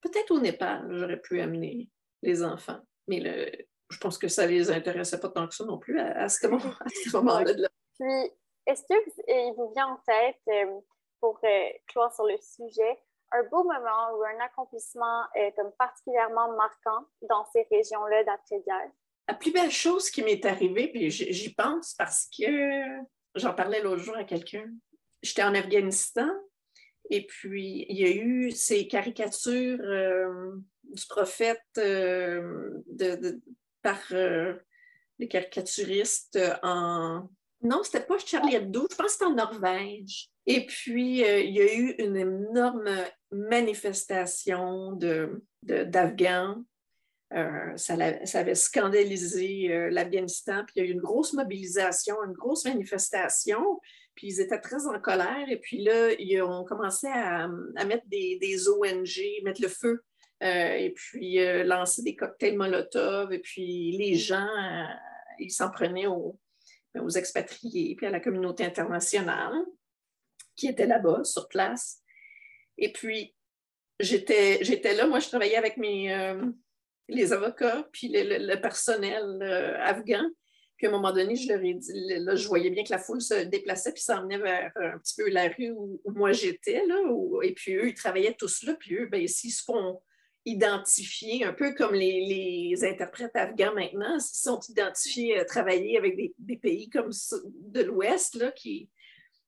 [0.01, 1.89] peut-être au Népal, j'aurais pu amener
[2.23, 2.81] les enfants.
[3.09, 3.51] Mais le,
[3.91, 6.47] je pense que ça les intéressait pas tant que ça non plus à, ce
[7.17, 7.69] moment-là.
[7.99, 8.33] Puis,
[8.67, 10.69] est-ce qu'il vous vient en tête,
[11.21, 11.41] pour
[11.89, 12.99] clore sur le sujet,
[13.33, 15.23] un beau moment ou un accomplissement
[15.57, 18.91] comme particulièrement marquant dans ces régions-là d'après-guerre?
[19.29, 22.99] la plus belle chose qui m'est arrivée, puis j'y pense parce que
[23.35, 24.67] j'en parlais l'autre jour à quelqu'un.
[25.23, 26.29] J'étais en Afghanistan
[27.11, 33.40] et puis il y a eu ces caricatures euh, du prophète euh, de,
[33.83, 34.55] par euh,
[35.19, 37.29] les caricaturistes en.
[37.62, 40.29] Non, c'était pas Charlie Hebdo, je pense que c'était en Norvège.
[40.45, 42.90] Et puis, il y a eu une énorme
[43.33, 44.92] manifestation
[45.62, 46.62] d'Afghans
[47.33, 47.95] euh, ça,
[48.35, 53.81] avait scandalisé euh, l'Afghanistan, puis il y a eu une grosse mobilisation, une grosse manifestation,
[54.15, 57.49] puis ils étaient très en colère, et puis là, ils ont commencé à,
[57.85, 60.05] mettre des, ONG, mettre le feu,
[60.43, 64.49] euh, et puis lancer des cocktails Molotov, et puis les gens,
[65.41, 66.39] ils s'en prenaient aux,
[66.95, 69.53] aux expatriés, puis à la communauté internationale
[70.55, 72.03] qui était là-bas, sur place.
[72.79, 73.35] Et puis,
[74.01, 76.09] j'étais là, moi, je travaillais avec mes
[77.09, 80.25] les avocats, puis le, personnel euh, afghan.
[80.77, 82.99] Puis à un moment donné, je leur ai dit, là, je voyais bien que la
[82.99, 86.85] foule se déplaçait puis s'emmenait vers euh, un petit peu la rue où, moi j'étais,
[86.87, 86.97] là,
[87.42, 90.01] et puis eux, ils travaillaient tous là, puis eux, bien, s'ils se font
[90.47, 96.57] identifier, un peu comme les, interprètes afghans maintenant, s'ils sont identifiés à travailler avec des,
[96.57, 98.88] pays comme de l'Ouest, là, qui,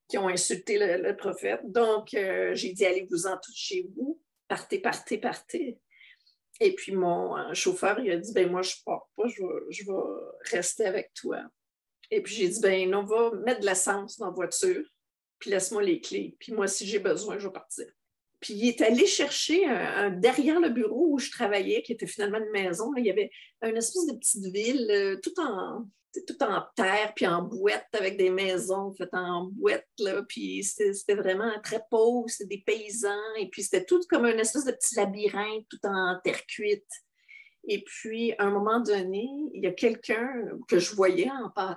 [0.09, 1.61] qui ont insulté le, prophète.
[1.65, 5.79] Donc, euh, j'ai dit, allez-vous-en tous chez vous, partez, partez, partez.
[6.61, 9.43] Et puis mon euh, chauffeur, il a dit, ben moi, je ne pars pas, je
[9.43, 9.93] vais,
[10.51, 11.43] rester avec toi.
[12.11, 14.85] Et puis j'ai dit, ben on va mettre de l'essence dans la voiture,
[15.39, 16.37] puis laisse-moi les clés.
[16.41, 17.87] Puis moi, si j'ai besoin, je vais partir.
[18.41, 22.39] Puis il est allé chercher un, derrière le bureau où je travaillais, qui était finalement
[22.39, 22.93] une maison.
[22.97, 23.31] il y avait
[23.63, 25.89] une espèce de petite ville, euh, tout en,
[26.27, 31.15] tout en terre, puis en boîte, avec des maisons faites en boîte, là, puis c'était
[31.15, 34.97] vraiment très pauvre, c'était des paysans, et puis c'était tout comme une espèce de petit
[34.97, 36.89] labyrinthe, tout en terre cuite.
[37.67, 40.33] Et puis, à un moment donné, il y a quelqu'un
[40.69, 41.31] que je voyais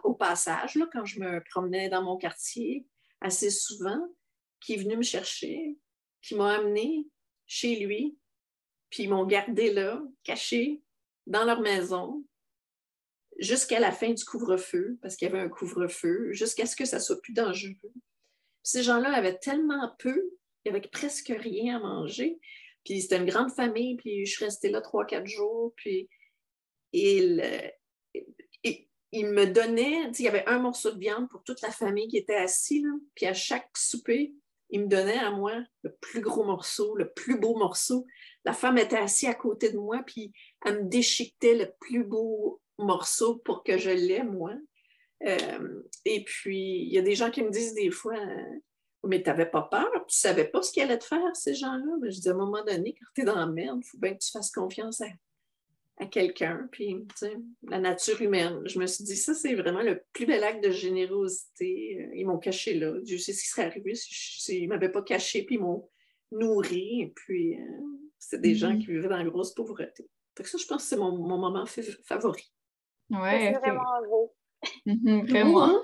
[0.04, 2.86] au passage, là, quand je me promenais dans mon quartier
[3.20, 4.00] assez souvent,
[4.62, 5.78] qui est venu me chercher,
[6.22, 7.08] qui m'a amené
[7.46, 8.18] chez lui,
[8.90, 10.82] puis ils m'ont gardé là, caché,
[11.28, 12.24] dans leur maison,
[13.42, 17.00] jusqu'à la fin du couvre-feu, parce qu'il y avait un couvre-feu, jusqu'à ce que ça
[17.00, 17.94] soit plus dangereux.
[18.64, 20.32] Ces gens-là avaient tellement peu,
[20.66, 22.40] avait presque rien à manger.
[22.86, 26.08] Puis c'était une grande famille, puis je suis restée là trois, quatre jours, puis
[26.94, 27.44] il,
[29.12, 32.18] il me donnait, il y avait un morceau de viande pour toute la famille qui
[32.18, 34.34] était assise, puis à chaque souper,
[34.70, 38.08] il me donnait à moi le plus gros morceau, le plus beau morceau.
[38.46, 40.32] La femme était assise à côté de moi, puis
[40.66, 44.54] elle me déchiquetait le plus beau morceau pour que je l'aime, moi.
[45.26, 48.60] Euh, et puis, il y a des gens qui me disent des fois, euh,
[49.08, 51.54] mais tu n'avais pas peur, tu ne savais pas ce qu'ils allaient te faire, ces
[51.54, 51.98] gens-là?
[52.02, 53.98] Mais je dis, à un moment donné, quand tu es dans la merde, il faut
[53.98, 55.08] bien que tu fasses confiance à,
[55.98, 56.68] à quelqu'un.
[56.72, 57.08] Puis,
[57.64, 58.62] la nature humaine.
[58.66, 62.10] Je me suis dit, ça, c'est vraiment le plus bel acte de générosité.
[62.16, 63.00] Ils m'ont caché là.
[63.02, 65.88] Dieu sait ce qui serait arrivé s'ils ne m'avaient pas caché, puis ils m'ont
[66.32, 67.02] nourri.
[67.02, 67.66] Et puis, euh,
[68.18, 68.80] c'était des gens mm-hmm.
[68.80, 70.10] qui vivaient dans la grosse pauvreté.
[70.36, 71.66] Que ça, je pense que c'est mon, moment
[72.06, 72.52] favori.
[73.12, 74.34] Ouais, c'est vraiment beau.
[74.86, 75.84] Mm-hmm, vraiment.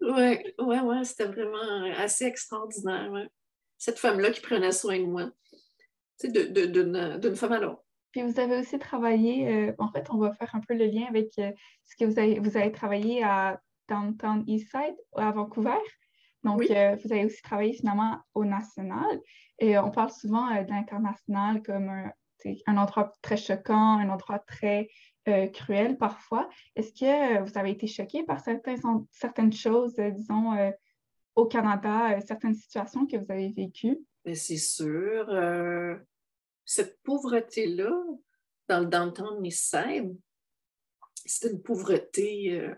[0.00, 3.10] Oui, ouais, ouais, c'était vraiment assez extraordinaire.
[3.78, 5.30] Cette femme-là qui prenait soin de moi.
[6.20, 7.82] Tu sais, d'une femme à l'autre.
[8.12, 11.06] Puis vous avez aussi travaillé, euh, en fait, on va faire un peu le lien
[11.08, 11.52] avec euh,
[11.84, 15.78] ce que vous avez, vous avez travaillé à Downtown Eastside, à Vancouver.
[16.42, 19.20] Donc, euh, vous avez aussi travaillé finalement au national.
[19.58, 22.12] Et on parle souvent de l'international comme un,
[22.66, 24.88] un, endroit très choquant, un endroit très
[25.52, 26.48] cruel parfois.
[26.76, 30.72] Est-ce que vous avez été choqué par certaines choses, disons,
[31.34, 33.98] au Canada, certaines situations que vous avez vécues?
[34.34, 35.28] C'est sûr
[36.68, 37.90] cette pauvreté-là,
[38.68, 40.14] dans le downtown Eastside,
[41.24, 42.74] c'est une pauvreté, euh,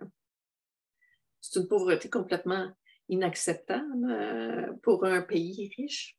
[1.41, 2.71] c'est une pauvreté complètement
[3.09, 6.17] inacceptable euh, pour un pays riche.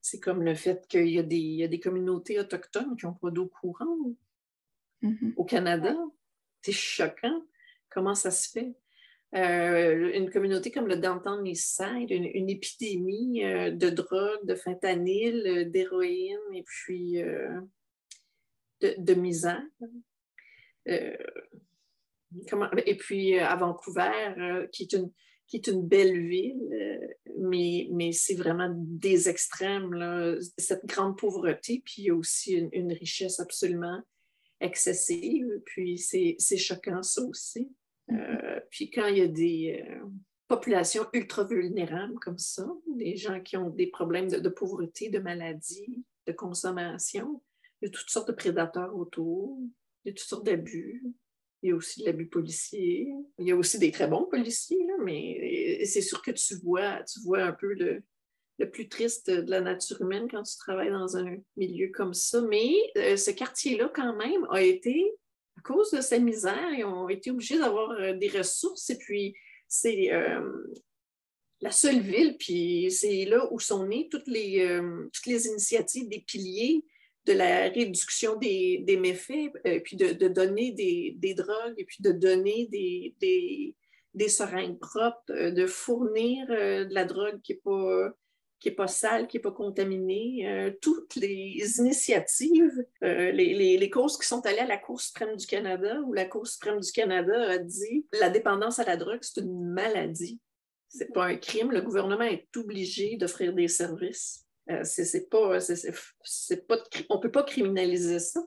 [0.00, 3.48] C'est comme le fait qu'il y, y, a des communautés autochtones qui n'ont pas d'eau
[3.48, 4.16] courante
[5.02, 5.34] mm-hmm.
[5.36, 5.96] au Canada.
[6.62, 7.42] C'est choquant.
[7.90, 8.74] Comment ça se fait?
[9.34, 15.46] Euh, une communauté comme le Downtown Eastside, une, une épidémie euh, de drogue, de fentanyl,
[15.46, 17.16] euh, d'héroïne et puis
[18.80, 19.62] de, misère.
[20.86, 21.18] et
[22.98, 25.10] puis à Vancouver, qui, est une,
[25.48, 32.02] qui est une belle ville, mais, mais c'est vraiment des extrêmes, cette grande pauvreté, puis
[32.02, 34.02] il y a aussi une, une richesse absolument
[34.60, 37.72] excessive, puis c'est choquant ça aussi.
[38.10, 40.04] Euh, puis quand il y a des euh,
[40.48, 42.66] populations ultra vulnérables comme ça,
[42.96, 47.42] des gens qui ont des problèmes de, pauvreté, de maladie, de consommation,
[47.80, 49.58] il y a toutes sortes de prédateurs autour,
[50.04, 51.04] il y a toutes sortes d'abus.
[51.62, 53.12] Il y a aussi de l'abus policier.
[53.38, 57.20] Il y a aussi des très bons policiers, mais c'est sûr que tu vois, tu
[57.20, 58.04] vois un peu le,
[58.58, 62.40] le, plus triste de la nature humaine quand tu travailles dans un milieu comme ça.
[62.42, 65.12] Mais euh, ce quartier-là, quand même, a été
[65.58, 68.90] à cause de sa misère, ils ont été obligés d'avoir euh, des ressources.
[68.90, 69.34] Et puis,
[69.68, 70.40] c'est euh,
[71.60, 74.80] la seule ville, puis c'est là où sont nées toutes les,
[75.12, 76.84] toutes les initiatives des piliers
[77.24, 79.50] de la réduction des, méfaits,
[79.82, 83.74] puis de, donner des, drogues, et puis de donner des,
[84.14, 88.12] des, seringues propres, de fournir de la drogue qui n'est pas
[88.58, 93.90] qui n'est pas sale, qui n'est pas contaminée, euh, toutes les initiatives, euh, les, les,
[93.90, 96.90] causes qui sont allées à la Cour suprême du Canada, où la Cour suprême du
[96.90, 100.40] Canada a dit la dépendance à la drogue, c'est une maladie.
[100.88, 101.72] C'est pas un crime.
[101.72, 104.46] Le gouvernement est obligé d'offrir des services.
[104.70, 106.78] Euh, c'est pas, c'est pas,
[107.10, 108.40] on peut pas criminaliser ça,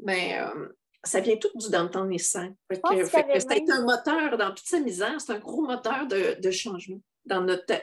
[0.00, 0.36] mais
[1.04, 2.54] ça vient tout du downtown Nissan.
[2.70, 7.40] C'est un moteur dans toute sa misère, c'est un gros moteur de, de changement dans
[7.40, 7.74] notre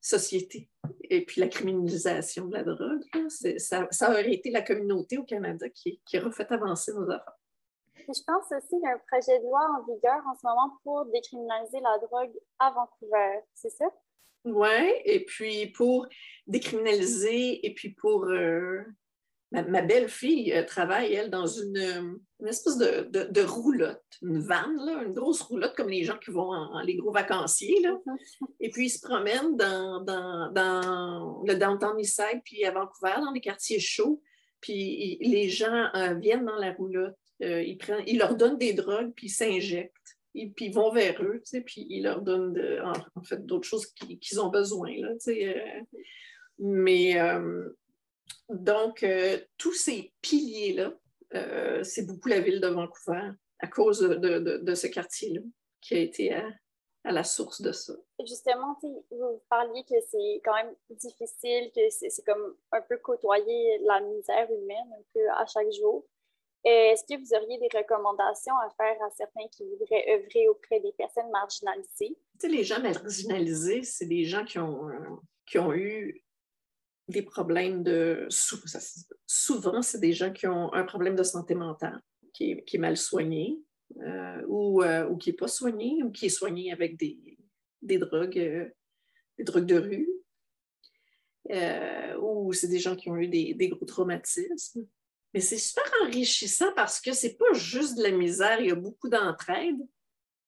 [0.00, 0.70] société
[1.10, 5.68] et puis la criminalisation de la drogue, ça, ça, aurait été la communauté au Canada
[5.68, 7.38] qui, qui aurait fait avancer nos affaires.
[7.96, 10.78] je pense aussi qu'il y a un projet de loi en vigueur en ce moment
[10.82, 13.86] pour décriminaliser la drogue à Vancouver, c'est ça?
[14.44, 16.06] Oui, et puis pour
[16.46, 18.82] décriminaliser et puis pour euh,
[19.50, 25.74] Ma, belle-fille euh, travaille, elle, dans une, espèce de, roulotte, une vanne, une grosse roulotte
[25.74, 27.80] comme les gens qui vont en, les gros vacanciers.
[27.80, 27.98] Là.
[28.60, 33.40] Et puis, ils se promènent dans, dans, le downtown Eastside, puis à Vancouver, dans les
[33.40, 34.22] quartiers chauds.
[34.60, 38.72] Puis les gens euh, viennent dans la roulotte, euh, ils, prennent, ils leur donnent des
[38.72, 39.94] drogues, puis ils s'injectent.
[40.34, 42.60] Et, puis ils vont vers eux, tu sais, puis ils leur donnent
[43.14, 44.92] en, fait d'autres choses qu'ils ont besoin.
[44.98, 45.86] Là, tu sais,
[46.58, 47.16] mais
[48.48, 50.94] donc, euh, tous ces piliers-là,
[51.34, 55.40] euh, c'est beaucoup la ville de Vancouver à cause de, ce quartier-là
[55.80, 56.44] qui a été à,
[57.04, 57.94] la source de ça.
[58.26, 64.00] Justement, vous parliez que c'est quand même difficile, que c'est comme un peu côtoyer la
[64.00, 66.04] misère humaine un peu à chaque jour.
[66.64, 70.92] Est-ce que vous auriez des recommandations à faire à certains qui voudraient œuvrer auprès des
[70.92, 72.18] personnes marginalisées?
[72.38, 74.88] Tu sais, les gens marginalisés, c'est des gens qui ont,
[75.46, 76.22] qui ont eu
[77.08, 78.26] des problèmes de...
[79.26, 82.00] Souvent, c'est des gens qui ont un problème de santé mentale
[82.32, 83.58] qui est, mal soigné
[83.96, 87.36] euh, ou, euh, ou, qui n'est pas soigné ou qui est soigné avec des,
[87.82, 88.68] des drogues, euh,
[89.36, 90.08] des drogues de rue.
[92.20, 94.86] ou c'est des gens qui ont eu des gros traumatismes.
[95.34, 98.76] Mais c'est super enrichissant parce que c'est pas juste de la misère, il y a
[98.76, 99.78] beaucoup d'entraide.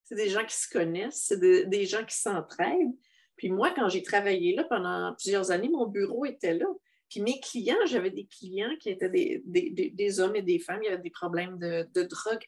[0.05, 2.97] C'est des gens qui se connaissent, c'est des gens qui s'entraident.
[3.41, 6.67] Puis moi, quand j'ai travaillé là pendant plusieurs années, mon bureau était là.
[7.09, 10.91] Puis mes clients, j'avais des clients qui étaient des, des, hommes et des femmes, il
[10.91, 12.45] y avait des problèmes de, de drogue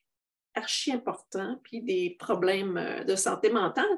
[0.53, 3.89] archi importants, puis des problèmes euh, de santé mentale.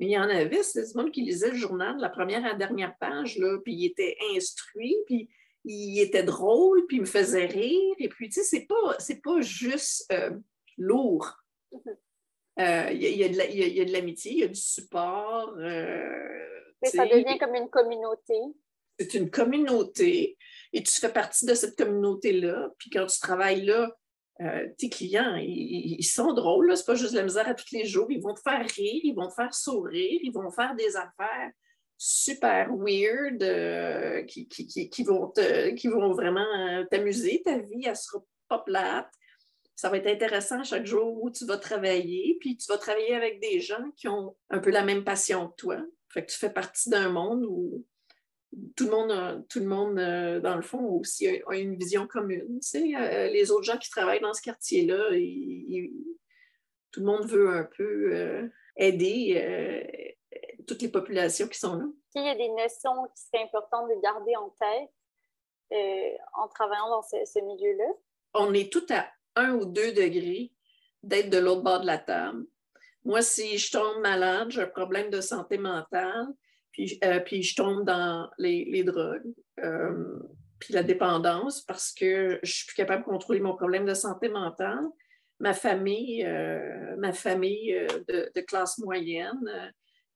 [0.00, 2.42] Mais il y en avait, c'est du monde qui lisait le journal de la première
[2.46, 5.28] à la dernière page, là, puis il était instruit, puis
[5.66, 7.94] il était drôle, puis il me faisait rire.
[7.98, 10.30] Et puis, tu sais, c'est pas, pas juste euh,
[10.78, 11.30] lourd.
[12.58, 15.54] Euh, il y, a, de l'amitié, il y a du support.
[15.56, 18.34] Mais ça devient comme une communauté
[18.98, 20.36] c'est une communauté
[20.72, 22.70] et tu fais partie de cette communauté-là.
[22.78, 23.90] Puis quand tu travailles là,
[24.40, 28.06] euh, tes clients, ils, sont drôles, c'est pas juste la misère à tous les jours.
[28.10, 31.50] Ils vont te faire rire, ils vont te faire sourire, ils vont faire des affaires
[31.96, 35.32] super weird euh, qui, qui, vont
[35.76, 37.42] qui vont vraiment euh, t'amuser.
[37.44, 39.10] Ta vie, elle sera pas plate.
[39.78, 43.40] Ça va être intéressant chaque jour où tu vas travailler, puis tu vas travailler avec
[43.40, 45.76] des gens qui ont un peu la même passion que toi.
[46.08, 47.86] Fait que tu fais partie d'un monde où
[48.74, 52.58] tout le monde, tout le monde euh, dans le fond, aussi a, une vision commune.
[52.74, 55.10] Euh, les autres gens qui travaillent dans ce quartier-là,
[56.90, 60.16] tout le monde veut un peu euh, aider
[60.66, 61.84] toutes les populations qui sont là.
[62.16, 64.90] Il y a des notions qui seraient importantes de garder en tête
[66.34, 67.92] en travaillant dans ce, milieu-là.
[68.34, 69.06] On est tout à
[69.38, 70.52] un ou deux degrés
[71.02, 72.44] d'être de l'autre bord de la table.
[73.04, 76.26] Moi, si je tombe malade, j'ai un problème de santé mentale,
[77.04, 80.18] euh, puis, je tombe dans les, drogues, euh,
[80.58, 84.28] puis la dépendance parce que je suis plus capable de contrôler mon problème de santé
[84.28, 84.84] mentale.
[85.40, 89.72] Ma famille, euh, ma famille de, classe moyenne,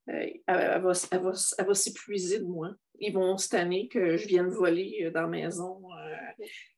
[0.07, 2.71] elle, va, s'épuiser de moi.
[2.99, 5.83] Ils vont cette année que je vienne voler dans la maison.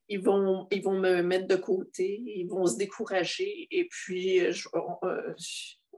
[0.07, 3.67] ils, vont, ils vont me mettre de côté, ils vont se décourager.
[3.71, 4.41] Et puis,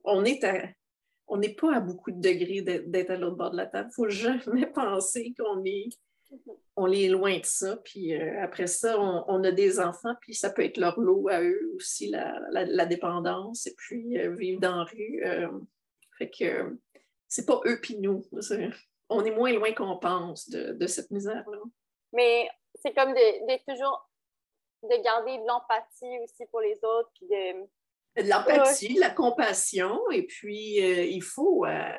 [0.03, 0.69] on, est à,
[1.27, 3.89] on n'est pas à beaucoup de degrés d'être à l'autre bord de la table.
[3.97, 5.89] Il ne faut jamais penser qu'on est,
[6.75, 7.77] on est loin de ça.
[7.83, 11.41] Puis euh, après ça, on, a des enfants, puis ça peut être leur lot à
[11.41, 15.21] eux aussi, la, dépendance, et puis euh, vivre dans la rue.
[15.25, 15.49] Euh,
[16.17, 16.77] fait que
[17.27, 18.23] c'est pas eux puis nous.
[19.09, 21.59] on est moins loin qu'on pense de, cette misère-là.
[22.13, 24.09] Mais c'est comme de, toujours
[24.83, 27.67] de garder de l'empathie aussi pour les autres, puis de
[28.23, 31.91] de l'empathie, de la compassion, et puis euh, il faut, euh,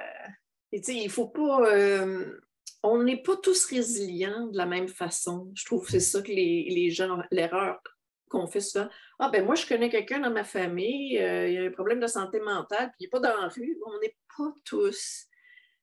[0.73, 2.41] il faut pas, euh,
[2.83, 5.51] on n'est pas tous résilients de la même façon.
[5.55, 7.81] Je trouve que c'est ça que les, gens, l'erreur
[8.29, 8.89] qu'on fait souvent.
[9.19, 12.41] Ah ben moi, je connais quelqu'un dans ma famille, il a un problème de santé
[12.41, 13.79] mentale, puis il n'est pas dans la rue.
[13.87, 15.27] On n'est pas tous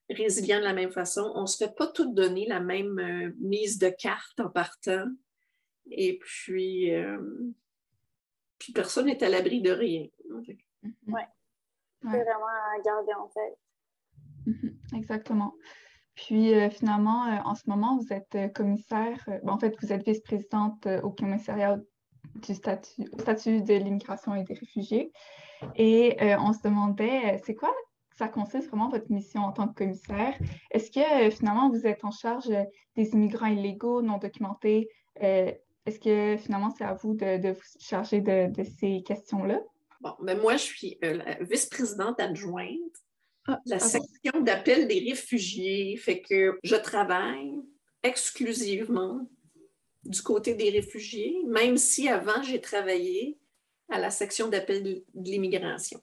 [0.10, 1.32] résilients de la même façon.
[1.36, 5.06] On ne se fait pas tout donner la même mise de carte en partant.
[5.92, 6.92] Et puis,
[8.60, 10.08] puis personne n'est à l'abri de rien.
[10.30, 10.58] Oui.
[12.02, 13.58] C'est vraiment à garder en tête.
[14.46, 14.78] Mhm.
[14.96, 15.56] Exactement.
[16.16, 20.06] Puis euh, finalement, euh, en ce moment, vous êtes euh, commissaire, en fait, vous êtes
[20.06, 21.78] vice-présidente au commissariat
[22.36, 25.12] du statut, statut de l'immigration et des réfugiés.
[25.76, 27.74] Et on se demandait, c'est quoi
[28.18, 30.38] ça consiste vraiment votre mission en tant que commissaire?
[30.72, 32.50] Est-ce que finalement vous êtes en charge
[32.96, 34.90] des immigrants illégaux, non documentés?
[35.16, 39.60] Est-ce que finalement c'est à vous de, vous charger de, de ces questions-là?
[40.02, 42.78] Bon, mais moi, je suis euh, vice-présidente adjointe
[43.48, 45.98] ah, la section d'appel des réfugiés.
[45.98, 47.60] Fait que je travaille
[48.04, 49.28] exclusivement
[50.06, 53.38] du côté des réfugiés, même si avant, j'ai travaillé
[53.90, 56.02] à la section d'appel de l'immigration.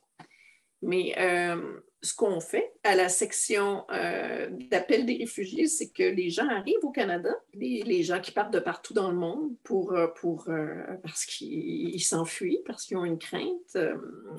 [0.83, 6.29] Mais euh, ce qu'on fait à la section euh, d'appel des réfugiés, c'est que les
[6.29, 10.09] gens arrivent au Canada, les, gens qui partent de partout dans le monde pour, euh,
[10.09, 10.49] pour,
[11.03, 13.79] parce qu'ils s'enfuient, parce qu'ils ont une crainte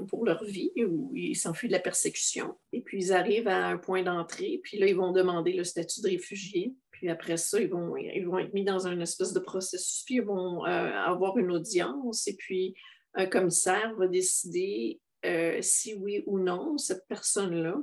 [0.10, 2.56] pour leur vie ou ils s'enfuient de la persécution.
[2.74, 6.02] Et puis ils arrivent à un point d'entrée, puis là, ils vont demander le statut
[6.02, 6.76] de réfugié.
[7.04, 10.64] Puis après ça, ils vont, être mis dans un espèce de processus, puis ils vont
[10.64, 12.76] avoir une audience, et puis
[13.14, 17.76] un commissaire va décider euh, si oui ou non cette personne-là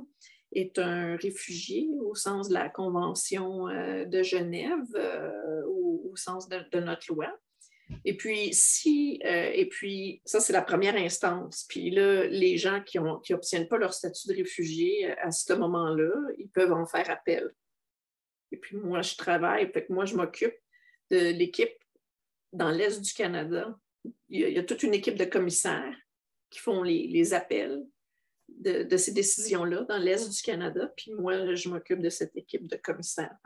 [0.53, 6.49] est un réfugié au sens de la Convention euh, de Genève ou euh, au sens
[6.49, 7.27] de, notre loi.
[8.05, 11.67] Et puis, si, euh, et puis, ça, c'est la première instance.
[11.69, 16.49] Puis là, les gens qui n'obtiennent pas leur statut de réfugié à ce moment-là, ils
[16.49, 17.51] peuvent en faire appel.
[18.51, 20.55] Et puis, moi, je travaille, fait que moi, je m'occupe
[21.09, 21.73] de l'équipe
[22.53, 23.77] dans l'Est du Canada.
[24.29, 25.95] Il y, a, toute une équipe de commissaires
[26.49, 27.83] qui font les, appels
[28.49, 30.91] de, ces décisions-là dans l'Est du Canada.
[30.97, 33.37] Puis moi, je m'occupe de cette équipe de commissaires.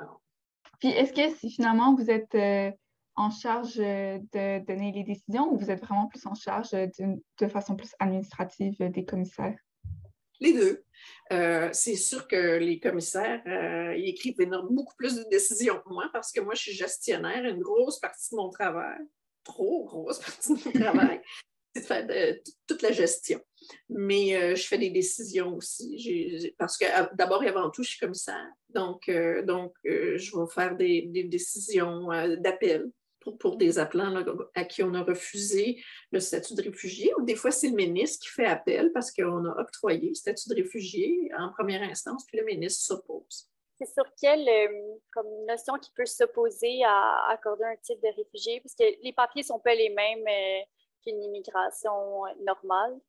[0.80, 2.72] Puis est-ce que si finalement vous êtes euh,
[3.16, 7.48] en charge euh, de donner les décisions ou vous êtes vraiment plus en charge de,
[7.48, 9.58] façon plus administrative des commissaires?
[10.40, 10.84] Les deux.
[11.32, 13.42] Euh, c'est sûr que les commissaires,
[13.96, 14.36] ils écrivent
[14.70, 17.46] beaucoup plus de décisions que moi parce que moi, je suis gestionnaire.
[17.46, 19.00] Une grosse partie de mon travail,
[19.44, 21.22] trop grosse partie de mon travail,
[21.74, 22.36] c'est de faire
[22.68, 23.40] toute la gestion.
[23.90, 28.48] Mais je fais des décisions aussi parce que d'abord et avant tout, je suis commissaire.
[28.70, 32.08] Donc, je vais faire des décisions
[32.38, 32.92] d'appel
[33.34, 34.24] pour, des appelants
[34.54, 38.26] à qui on a refusé le statut de réfugié, ou des fois, c'est le ministre
[38.26, 42.38] qui fait appel parce qu'on a octroyé le statut de réfugié en première instance, puis
[42.38, 43.50] le ministre s'oppose.
[43.78, 48.62] C'est sur quelle euh, comme notion qui peut s'opposer à accorder un titre de réfugié,
[48.62, 50.62] puisque les papiers ne sont pas les mêmes euh,
[51.04, 53.00] qu'une immigration normale?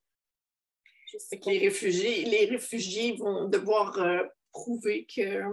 [1.46, 5.44] Les réfugiés, les réfugiés vont devoir euh, prouver qu'ils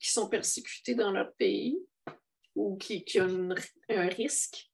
[0.00, 1.78] sont persécutés dans leur pays
[2.54, 3.54] ou qui, ont
[3.88, 4.70] un risque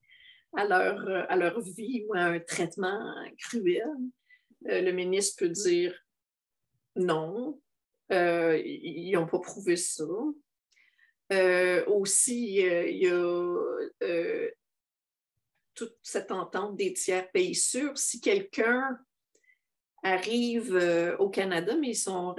[0.56, 3.88] à leur, à leur vie ou à un traitement cruel,
[4.68, 5.94] euh, le ministre peut dire
[6.96, 7.60] non,
[8.12, 10.04] euh, ils n'ont pas prouvé ça.
[11.32, 14.50] Euh, aussi, il y a
[15.74, 17.96] toute cette entente des tiers pays sûrs.
[17.96, 18.98] Si quelqu'un
[20.03, 22.34] arrivent euh, au Canada, mais ils sont.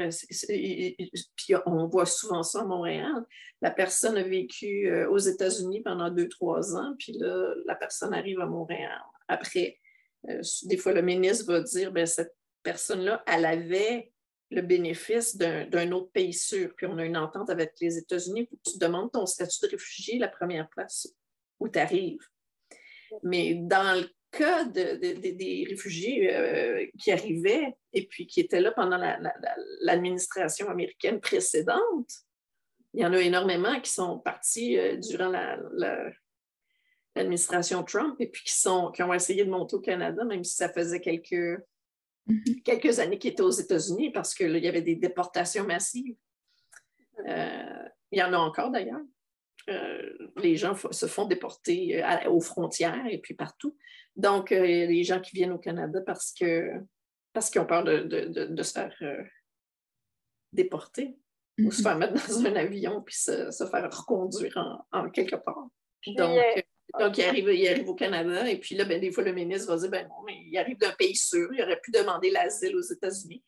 [1.36, 3.26] Puis on voit souvent ça à Montréal.
[3.62, 8.14] La personne a vécu euh, aux États-Unis pendant deux, trois ans, puis là, la personne
[8.14, 9.02] arrive à Montréal.
[9.28, 9.78] Après,
[10.30, 14.12] euh, des fois, le ministre va dire ben cette personne-là, elle avait
[14.50, 18.58] le bénéfice d'un autre pays sûr, puis on a une entente avec les États-Unis pour
[18.58, 21.08] que tu demandes ton statut de réfugié la première place
[21.60, 22.20] où tu arrives.
[23.24, 29.00] Mais dans le cas des réfugiés euh, qui arrivaient et puis qui étaient là pendant
[29.82, 32.12] l'administration américaine précédente.
[32.94, 35.32] Il y en a énormément qui sont partis euh, durant
[37.16, 40.56] l'administration Trump et puis qui, sont, qui ont essayé de monter au Canada, même si
[40.56, 41.62] ça faisait quelques,
[42.28, 42.64] mm-hmm.
[42.64, 46.16] quelques années qu'ils étaient aux États-Unis parce qu'il y avait des déportations massives.
[47.28, 49.02] Euh, il y en a encore d'ailleurs.
[49.68, 53.76] Les gens se font déporter aux frontières et puis partout.
[54.16, 56.72] Donc, euh, il y a des gens qui viennent au Canada parce que
[57.34, 59.24] parce qu'ils ont peur de, se faire euh,
[60.52, 61.16] déporter
[61.60, 61.84] ou se mhm.
[61.84, 65.70] faire mettre dans un avion puis se, faire reconduire en, quelque part.
[66.08, 66.62] donc, euh,
[67.00, 69.74] donc il, arrive, il arrive au Canada et puis là, ben, des fois, le ministre
[69.74, 72.76] va dire ben non, mais il arrive d'un pays sûr, il aurait pu demander l'asile
[72.76, 73.42] aux États-Unis.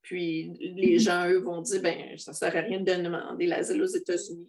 [0.00, 0.98] Puis les mhm.
[0.98, 4.48] gens, eux, vont dire ben ça ne sert à rien de demander l'asile aux États-Unis.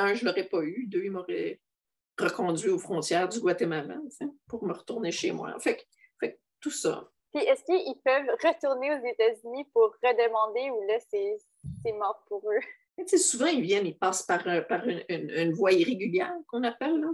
[0.00, 0.86] Un, je ne l'aurais pas eu.
[0.86, 1.60] Deux, il m'aurait
[2.18, 3.96] reconduit aux frontières du Guatemala
[4.46, 5.58] pour me retourner chez moi.
[5.58, 5.86] Fait,
[6.18, 7.10] fait tout ça.
[7.32, 13.06] Puis est-ce qu'ils peuvent retourner aux États-Unis pour redemander ou là, c'est mort pour eux?
[13.16, 17.00] souvent, ils viennent, ils passent par, par une, une, voie irrégulière qu'on appelle.
[17.00, 17.08] Là.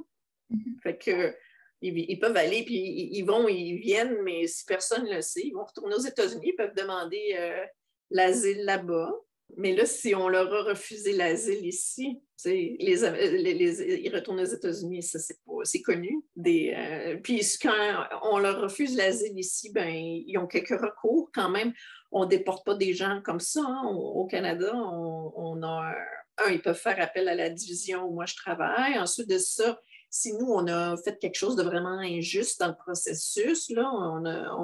[0.51, 0.80] Mm-hmm.
[0.82, 1.37] Fait que,
[1.82, 2.74] ils, peuvent aller, puis
[3.12, 6.49] ils, vont, ils viennent, mais si personne ne le sait, ils vont retourner aux États-Unis,
[6.49, 7.64] ils peuvent demander euh,
[8.11, 9.12] l'asile là-bas.
[9.57, 15.18] Mais là, si on leur a refusé l'asile ici, les, ils retournent aux États-Unis, ça,
[15.18, 16.22] c'est connu.
[16.47, 21.72] Euh, puis quand on leur refuse l'asile ici, ben, ils ont quelques recours quand même.
[22.12, 23.61] On ne déporte pas des gens comme ça.
[23.64, 23.82] Hein.
[23.84, 25.94] au Canada, on a
[26.38, 28.99] un, ils peuvent faire appel à la division où moi je travaille.
[28.99, 29.80] Ensuite de ça,
[30.16, 34.20] si nous, on a fait quelque chose de vraiment injuste dans le processus, là, on
[34.20, 34.56] n'a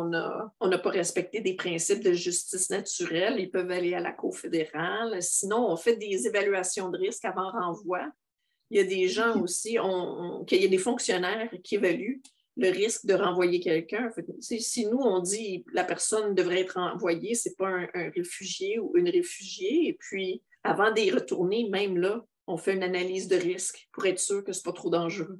[0.60, 4.36] on a, pas respecté des principes de justice naturelle, ils peuvent aller à la Cour
[4.36, 5.22] fédérale.
[5.22, 8.00] Sinon, on fait des évaluations de risque avant renvoi.
[8.70, 12.22] Il y a des gens aussi, on, il y a des fonctionnaires qui évaluent
[12.56, 14.10] le risque de renvoyer quelqu'un.
[14.40, 18.78] Si nous, on dit la personne devrait être renvoyée, ce n'est pas un, un, réfugié
[18.78, 23.36] ou une réfugiée, et puis avant d'y retourner, même là, on fait une analyse de
[23.36, 25.38] risque pour être sûr que ce n'est pas trop dangereux.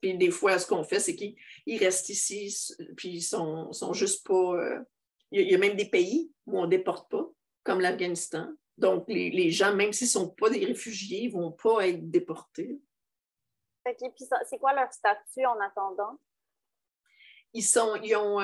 [0.00, 1.36] Puis des fois, ce qu'on fait, c'est qu'ils
[1.78, 2.54] restent ici,
[2.96, 4.54] puis ils sont, sont juste pas.
[4.56, 4.80] Euh,
[5.32, 7.28] il y, a même des pays où on ne déporte pas,
[7.64, 8.48] comme l'Afghanistan.
[8.78, 12.78] Donc, les, gens, même s'ils ne sont pas des réfugiés, ne vont pas être déportés.
[13.84, 16.18] c'est quoi leur statut en attendant?
[17.54, 18.40] Ils, sont, ils, ont,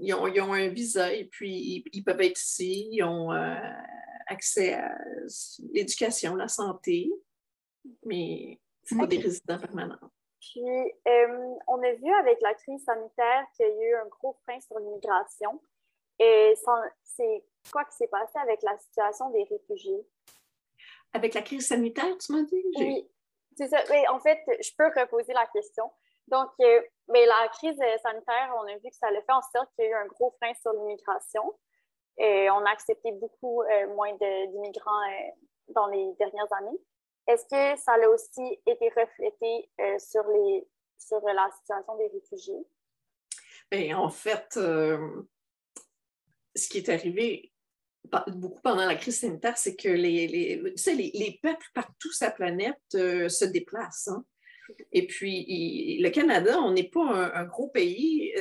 [0.00, 2.88] ils, ont, un visa et puis ils, peuvent être ici.
[2.92, 3.56] Ils ont, euh,
[4.26, 4.96] accès à
[5.72, 7.10] l'éducation, la santé,
[8.04, 9.98] mais ce pas des résidents permanents.
[10.40, 14.36] Puis, euh, on a vu avec la crise sanitaire qu'il y a eu un gros
[14.44, 15.60] frein sur l'immigration.
[16.18, 16.54] Et
[17.02, 20.06] c'est quoi qui s'est passé avec la situation des réfugiés?
[21.12, 22.62] Avec la crise sanitaire, tu m'as dit?
[22.76, 23.08] Oui,
[23.56, 23.82] c'est ça.
[23.88, 25.90] Mais en fait, je peux reposer la question.
[26.28, 29.70] Donc, euh, mais la crise sanitaire, on a vu que ça a fait en sorte
[29.74, 31.54] qu'il y a eu un gros frein sur l'immigration.
[32.18, 35.00] Et on a accepté beaucoup euh, moins d'immigrants
[35.68, 36.78] dans les dernières années.
[37.26, 40.66] Est-ce que ça a aussi été reflété euh, sur, les,
[40.98, 42.66] sur la situation des réfugiés?
[43.70, 45.22] Bien, en fait, euh,
[46.54, 47.50] ce qui est arrivé
[48.28, 52.76] beaucoup pendant la crise sanitaire, c'est que les, les, les, peuples partout sur la planète
[52.94, 54.08] euh, se déplacent.
[54.08, 54.24] Hein.
[54.92, 58.34] Et puis, le Canada, on n'est pas un, gros pays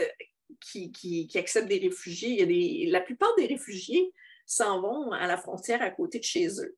[0.64, 2.30] qui, qui, qui, accepte des réfugiés.
[2.30, 4.11] Il y a des, la plupart des réfugiés
[4.45, 6.78] s'en vont à la frontière à côté de chez eux.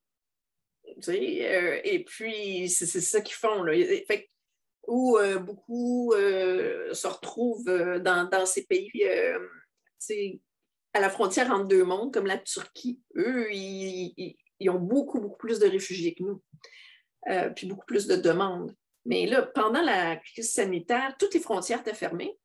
[1.10, 3.64] Euh, et puis, c'est ça qu'ils font.
[3.64, 3.74] Là.
[4.08, 4.30] Fait,
[4.88, 9.04] où euh, beaucoup euh, se retrouvent dans, ces pays
[10.94, 13.02] à la frontière entre deux mondes, comme la Turquie.
[13.16, 16.44] Eux, ils ont beaucoup, beaucoup plus de réfugiés que nous,
[17.56, 18.76] puis beaucoup plus de demandes.
[19.06, 22.38] Mais là, pendant la crise sanitaire, toutes les frontières étaient fermées.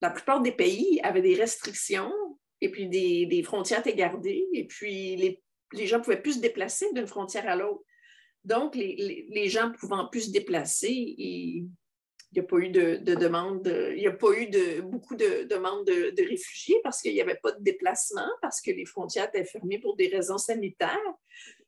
[0.00, 2.12] La plupart des pays avaient des restrictions
[2.60, 4.46] et puis des, frontières étaient gardées.
[4.52, 5.38] Et puis
[5.72, 7.82] les gens ne pouvaient plus se déplacer d'une frontière à l'autre.
[8.44, 11.68] Donc, les, gens pouvant plus se déplacer, il
[12.32, 14.50] n'y a pas eu de, demande, il n'y a pas eu
[14.82, 18.86] beaucoup de demandes de, réfugiés parce qu'il n'y avait pas de déplacement, parce que les
[18.86, 20.96] frontières étaient fermées pour des raisons sanitaires.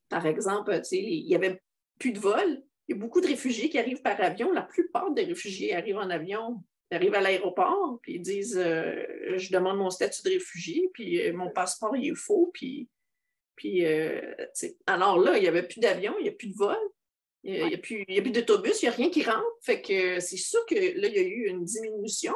[0.08, 1.60] Par exemple, il n'y avait
[1.98, 2.62] plus de vol.
[2.88, 4.50] Il y a beaucoup de réfugiés qui arrivent par avion.
[4.50, 6.62] La plupart des réfugiés arrivent en avion,
[6.94, 9.04] arrivent à l'aéroport, puis ils disent euh,
[9.36, 12.88] Je demande mon statut de réfugié, puis euh, mon passeport il est faux, puis
[13.54, 14.34] puis, euh,
[14.86, 16.76] alors là, il n'y avait plus d'avion, il n'y a plus de vol,
[17.44, 19.44] il n'y a, plus, d'autobus, il n'y a rien qui rentre.
[19.60, 22.34] Fait que c'est sûr que là, il y a eu une diminution.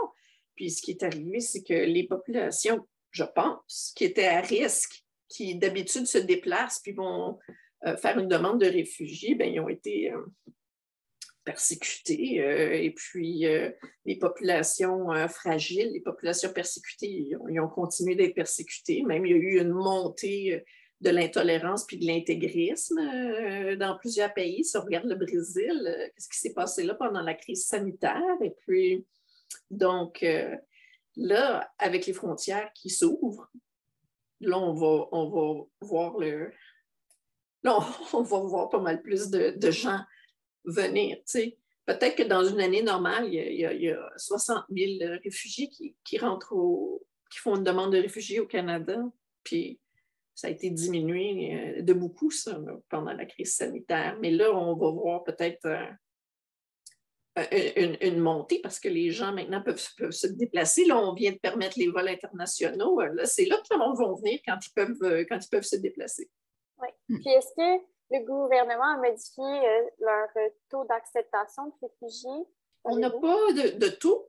[0.54, 5.04] Puis ce qui est arrivé, c'est que les populations, je pense, qui étaient à risque,
[5.28, 7.38] qui d'habitude se déplacent puis vont
[8.00, 10.12] faire une demande de réfugiés, bien, ils ont été
[11.46, 12.34] persécutés.
[12.84, 13.46] et puis
[14.04, 19.02] les populations fragiles, les populations persécutées, ils ont, continué d'être persécutées.
[19.04, 20.62] Même il y a eu une montée
[21.00, 24.64] de l'intolérance puis de l'intégrisme euh, dans plusieurs pays.
[24.64, 28.22] Si on regarde le Brésil, euh, qu'est-ce qui s'est passé là pendant la crise sanitaire?
[28.42, 29.06] Et puis,
[29.70, 30.56] donc, euh,
[31.16, 33.50] là, avec les frontières qui s'ouvrent,
[34.40, 36.50] là, on va, on va voir le.
[37.62, 37.78] Là,
[38.12, 40.00] on, va voir pas mal plus de, gens
[40.66, 41.18] venir.
[41.86, 46.54] Peut-être que dans une année normale, il y a, 60 000 réfugiés qui, qui rentrent
[46.54, 49.02] au, qui font une demande de réfugiés au Canada.
[49.42, 49.80] Puis
[50.34, 54.18] ça a été diminué euh, de beaucoup, ça, pendant la crise sanitaire.
[54.20, 55.86] Mais là, on va voir peut-être euh,
[58.00, 60.84] une, montée parce que les gens maintenant peuvent, se déplacer.
[60.84, 63.00] Là, on vient de permettre les vols internationaux.
[63.00, 65.62] Là, c'est là que les gens vont venir quand ils peuvent, euh, quand ils peuvent
[65.62, 66.30] se déplacer.
[66.78, 66.88] Oui.
[67.06, 69.44] Puis est-ce que le gouvernement a modifié
[70.00, 70.28] leur
[70.70, 72.46] taux d'acceptation de réfugiés?
[72.84, 74.28] On n'a pas de, de taux.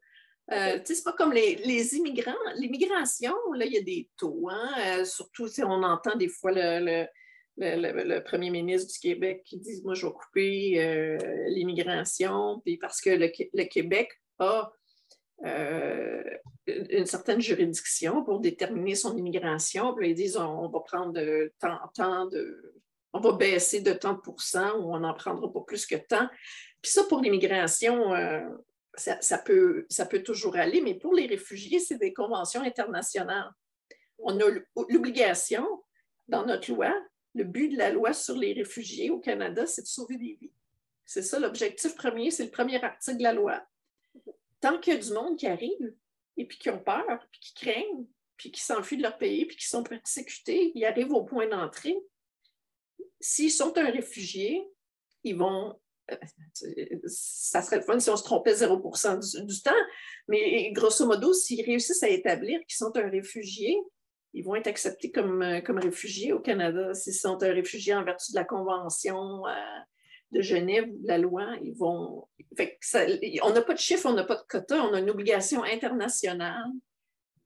[0.51, 2.31] Euh, c'est pas comme les, immigrants.
[2.55, 4.47] L'immigration, là, il y a des taux.
[4.49, 4.99] Hein?
[4.99, 7.05] Euh, surtout, on entend des fois le,
[7.57, 11.17] le, premier ministre du Québec qui dit Moi, je vais couper euh,
[11.49, 14.09] l'immigration, puis parce que le, Québec
[14.39, 14.71] a
[15.43, 19.93] une certaine juridiction pour déterminer son immigration.
[19.95, 21.13] Puis ils disent on, va prendre
[21.93, 22.73] tant, de.
[23.13, 26.27] On va baisser de tant ou on n'en prendra pas plus que tant.
[26.81, 28.13] Puis ça, pour l'immigration,
[28.95, 33.51] ça, peut, ça peut toujours aller, mais pour les réfugiés, c'est des conventions internationales.
[34.19, 34.45] On a
[34.89, 35.65] l'obligation,
[36.27, 36.93] dans notre loi,
[37.33, 40.53] le but de la loi sur les réfugiés au Canada, c'est de sauver des vies.
[41.05, 43.63] C'est ça l'objectif premier, c'est le premier article de la loi.
[44.59, 45.93] Tant qu'il y a du monde qui arrive
[46.35, 48.05] et puis qui ont peur, puis qui craignent,
[48.35, 51.97] puis qui s'enfuient de leur pays, puis qui sont persécutés, ils arrivent au point d'entrée.
[53.19, 54.63] S'ils sont un réfugié,
[55.23, 55.75] ils vont
[57.05, 59.71] ça serait le fun si on se trompait 0% du, temps,
[60.27, 63.77] mais grosso modo, s'ils réussissent à établir qu'ils sont un réfugié,
[64.33, 66.93] ils vont être acceptés comme, euh, réfugiés au Canada.
[66.93, 69.51] S'ils sont un réfugié en vertu de la Convention euh,
[70.31, 72.27] de Genève de la loi, ils vont.
[73.41, 76.71] on n'a pas de chiffre, on n'a pas de quota, on a une obligation internationale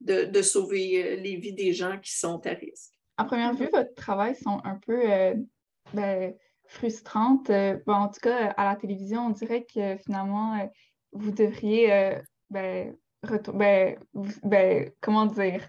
[0.02, 2.93] de, sauver euh, les vies des gens qui sont à risque.
[3.22, 5.01] À première vue, votre travail sont un peu.
[5.93, 6.34] Ben,
[6.72, 7.49] frustrante.
[7.49, 10.65] Euh, en tout cas, à la télévision, on dirait que finalement, euh,
[11.11, 12.19] vous devriez, euh,
[12.49, 12.95] ben,
[14.43, 15.67] ben, comment dire,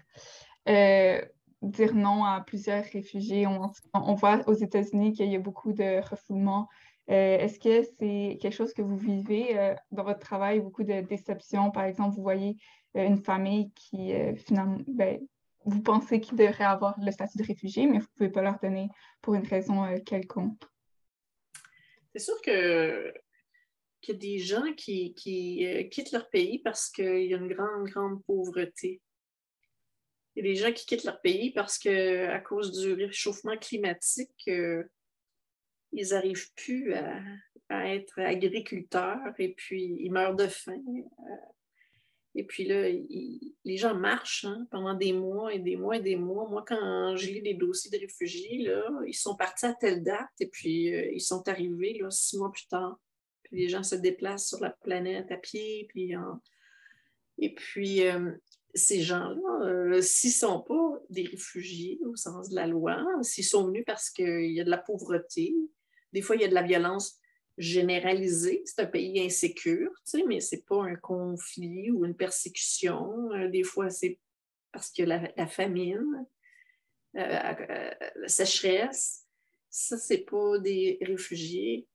[1.61, 3.45] dire non à plusieurs réfugiés.
[3.93, 6.67] On, voit aux États-Unis qu'il y a beaucoup de refoulement
[7.07, 11.69] Est-ce que c'est quelque chose que vous vivez dans votre travail, beaucoup de déceptions?
[11.71, 12.57] Par exemple, vous voyez
[12.95, 15.19] une famille qui, finalement, ben,
[15.65, 18.59] vous pensez qu'ils devraient avoir le statut de réfugié, mais vous ne pouvez pas leur
[18.59, 18.89] donner
[19.21, 20.61] pour une raison quelconque.
[22.13, 23.13] C'est sûr que
[24.03, 27.85] qu'il y a des gens qui, quittent leur pays parce qu'il y a une grande,
[27.85, 29.01] grande pauvreté.
[30.35, 34.43] Il y a des gens qui quittent leur pays parce qu'à cause du réchauffement climatique,
[34.49, 34.83] euh,
[35.93, 37.21] ils n'arrivent plus à,
[37.69, 40.83] être agriculteurs et puis ils meurent de faim.
[42.35, 46.01] Euh, et puis là, les gens marchent hein, pendant des mois et des mois et
[46.01, 46.47] des mois.
[46.49, 50.31] Moi, quand j'ai lu des dossiers de réfugiés, là, ils sont partis à telle date
[50.39, 52.99] et puis euh, ils sont arrivés là, six mois plus tard.
[53.43, 55.85] Puis les gens se déplacent sur la planète à pied.
[55.89, 56.13] Puis,
[57.37, 58.01] Et puis,
[58.73, 63.43] ces gens-là, euh, s'ils ne sont pas des réfugiés au sens de la loi, s'ils
[63.43, 65.55] sont venus parce qu'il y a de la pauvreté,
[66.11, 67.19] des fois il y a de la violence
[67.57, 72.15] généralisée, c'est un pays insécure, tu sais, mais ce n'est pas un conflit ou une
[72.15, 73.31] persécution.
[73.33, 74.19] Euh, des fois, c'est
[74.71, 76.25] parce que la, la famine,
[77.15, 79.27] euh, la sécheresse.
[79.69, 81.87] Ça, ce n'est pas des réfugiés.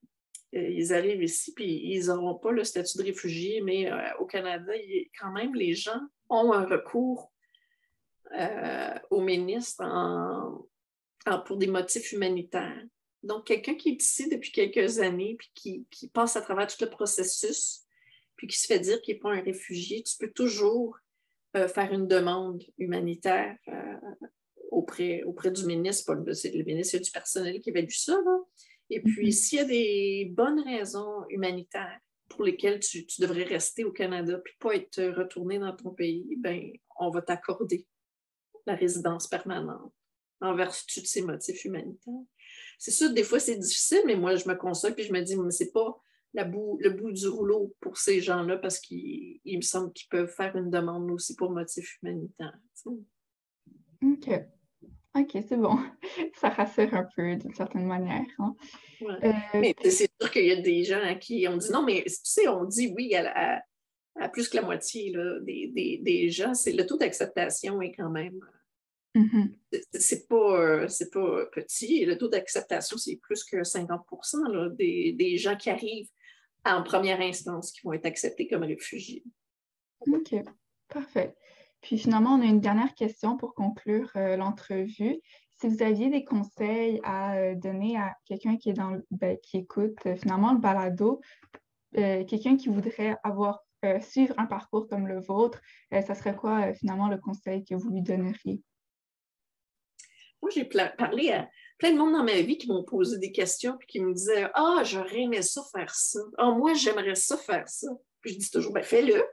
[0.52, 4.72] ils arrivent ici, puis ils n'auront pas le statut de réfugié, mais au Canada,
[5.18, 7.32] quand même, les gens ont un recours
[8.36, 9.82] euh, au ministre
[11.46, 12.84] pour des motifs humanitaires.
[13.22, 16.90] Donc, quelqu'un qui est ici depuis quelques années, puis qui, passe à travers tout le
[16.90, 17.84] processus,
[18.36, 20.96] puis qui se fait dire qu'il n'est pas un réfugié, tu peux toujours
[21.56, 23.96] euh, faire une demande humanitaire euh,
[24.70, 26.14] auprès, auprès du ministre.
[26.32, 28.18] C'est le ministre, il du personnel qui évalue ça.
[28.90, 29.32] Et puis, mm-hmm.
[29.32, 34.54] s'il y a des bonnes raisons humanitaires, pour lesquels tu, devrais rester au Canada puis
[34.58, 37.86] pas être retourné dans ton pays, ben, on va t'accorder
[38.66, 39.92] la résidence permanente
[40.40, 42.14] en vertu de ces motifs humanitaires.
[42.79, 45.37] C'est sûr, des fois, c'est difficile, mais moi, je me console puis je me dis,
[45.37, 46.01] mais c'est pas
[46.35, 50.33] la bout, le bout du rouleau pour ces gens-là parce qu'il me semble qu'ils peuvent
[50.33, 52.57] faire une demande aussi pour motif humanitaire.
[52.87, 54.31] OK.
[55.16, 55.79] OK, c'est bon.
[56.35, 58.26] Ça rassure un peu d'une certaine manière.
[58.39, 58.55] Hein.
[59.03, 62.05] Euh, mais c'est sûr qu'il y a des gens à qui on dit non, mais
[62.05, 63.62] tu sais, on dit oui à,
[64.33, 68.39] plus que la moitié des, gens, c'est le taux d'acceptation est quand même.
[69.18, 69.82] Mm-hmm.
[69.92, 72.04] C'est pas, pas petit.
[72.04, 74.00] Le taux d'acceptation, c'est plus que 50
[74.76, 76.10] des, des, gens qui arrivent
[76.64, 79.24] en première instance qui vont être acceptés comme réfugiés.
[80.06, 80.34] OK,
[80.88, 81.34] parfait.
[81.80, 85.20] Puis finalement, on a une dernière question pour conclure euh, l'entrevue.
[85.60, 89.58] Si vous aviez des conseils à euh, donner à quelqu'un qui est dans ben, qui
[89.58, 91.20] écoute euh, finalement le balado,
[91.92, 93.60] quelqu'un qui voudrait avoir
[94.02, 98.02] suivre un parcours comme le vôtre, ça serait quoi finalement le conseil que vous lui
[98.02, 98.60] donneriez?
[100.41, 103.76] Moi, j'ai parlé à plein de monde dans ma vie qui m'ont posé des questions
[103.80, 106.20] et qui me disaient Ah, j'aurais aimé ça faire ça.
[106.36, 107.89] Ah, moi, j'aimerais ça faire ça.
[108.20, 109.24] Puis je dis toujours Ben, fais-le.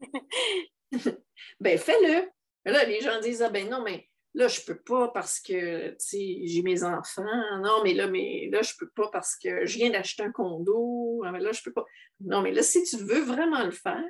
[1.60, 2.28] ben fais-le.
[2.64, 6.62] Là, les gens disent, ah ben non, mais là, je peux pas parce que, j'ai
[6.62, 7.60] mes enfants.
[7.62, 11.22] Non, mais là, mais là, je peux pas parce que je viens d'acheter un condo.
[11.24, 11.84] Ah, là, je peux pas.
[12.20, 14.04] Non, mais là, si tu veux vraiment le faire,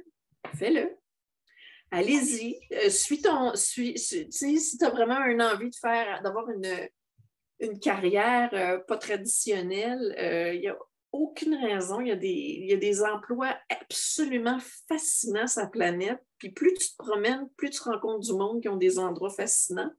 [0.57, 0.97] fais-le.
[1.91, 2.61] Allez-y.
[2.73, 3.55] Euh, suis ton.
[3.55, 4.29] Suis, si
[4.79, 10.63] tu as vraiment une envie de faire, d'avoir une, carrière euh, pas traditionnelle, euh, il
[10.63, 10.79] y a
[11.13, 12.01] aucune raison.
[12.01, 12.13] Il y,
[12.73, 16.21] a des, emplois absolument fascinants sur la planète.
[16.39, 19.91] Puis plus tu te promènes, plus tu rencontres du monde qui ont des endroits fascinants.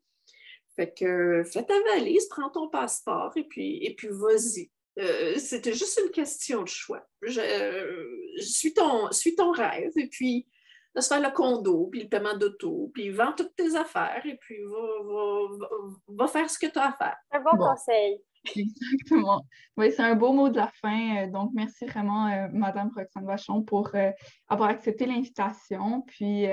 [0.75, 4.71] Fait que fais ta valise, prends ton passeport et puis, et puis vas-y.
[4.99, 7.05] Euh, c'était juste une question de choix.
[7.21, 10.47] Je, euh, ton, suis ton rêve et puis
[10.95, 14.57] laisse faire le condo, puis le paiement d'auto, puis vends toutes tes affaires et puis
[14.63, 15.65] va,
[16.07, 17.17] va, faire ce que tu as à faire.
[17.31, 18.21] Un bon, conseil.
[18.55, 19.45] Exactement.
[19.77, 21.17] Oui, c'est un beau mot de la fin.
[21.17, 24.11] Euh, donc, merci vraiment, euh, Madame Roxane Vachon, pour euh,
[24.47, 26.01] avoir accepté l'invitation.
[26.07, 26.45] Puis,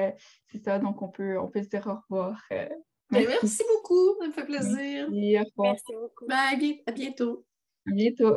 [0.46, 2.42] c'est ça, donc on peut, on peut se dire au revoir.
[3.10, 3.62] Ben, merci.
[3.74, 5.08] beaucoup, ça me fait plaisir.
[5.10, 6.26] Merci, beaucoup.
[6.26, 7.46] Bye, à bientôt.
[7.86, 8.36] À bientôt.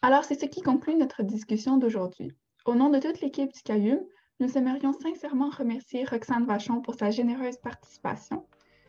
[0.00, 2.32] Alors, c'est ce qui conclut notre discussion d'aujourd'hui.
[2.66, 4.00] Au nom de toute l'équipe du CAIUM,
[4.40, 8.44] nous aimerions sincèrement remercier Roxane Vachon pour sa généreuse participation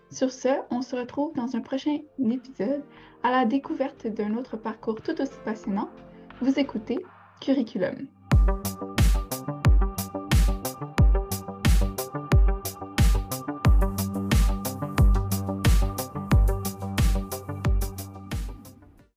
[0.09, 2.83] sur ce, on se retrouve dans un prochain épisode
[3.23, 5.89] à la découverte d'un autre parcours tout aussi passionnant.
[6.41, 6.99] Vous écoutez
[7.41, 8.07] Curriculum.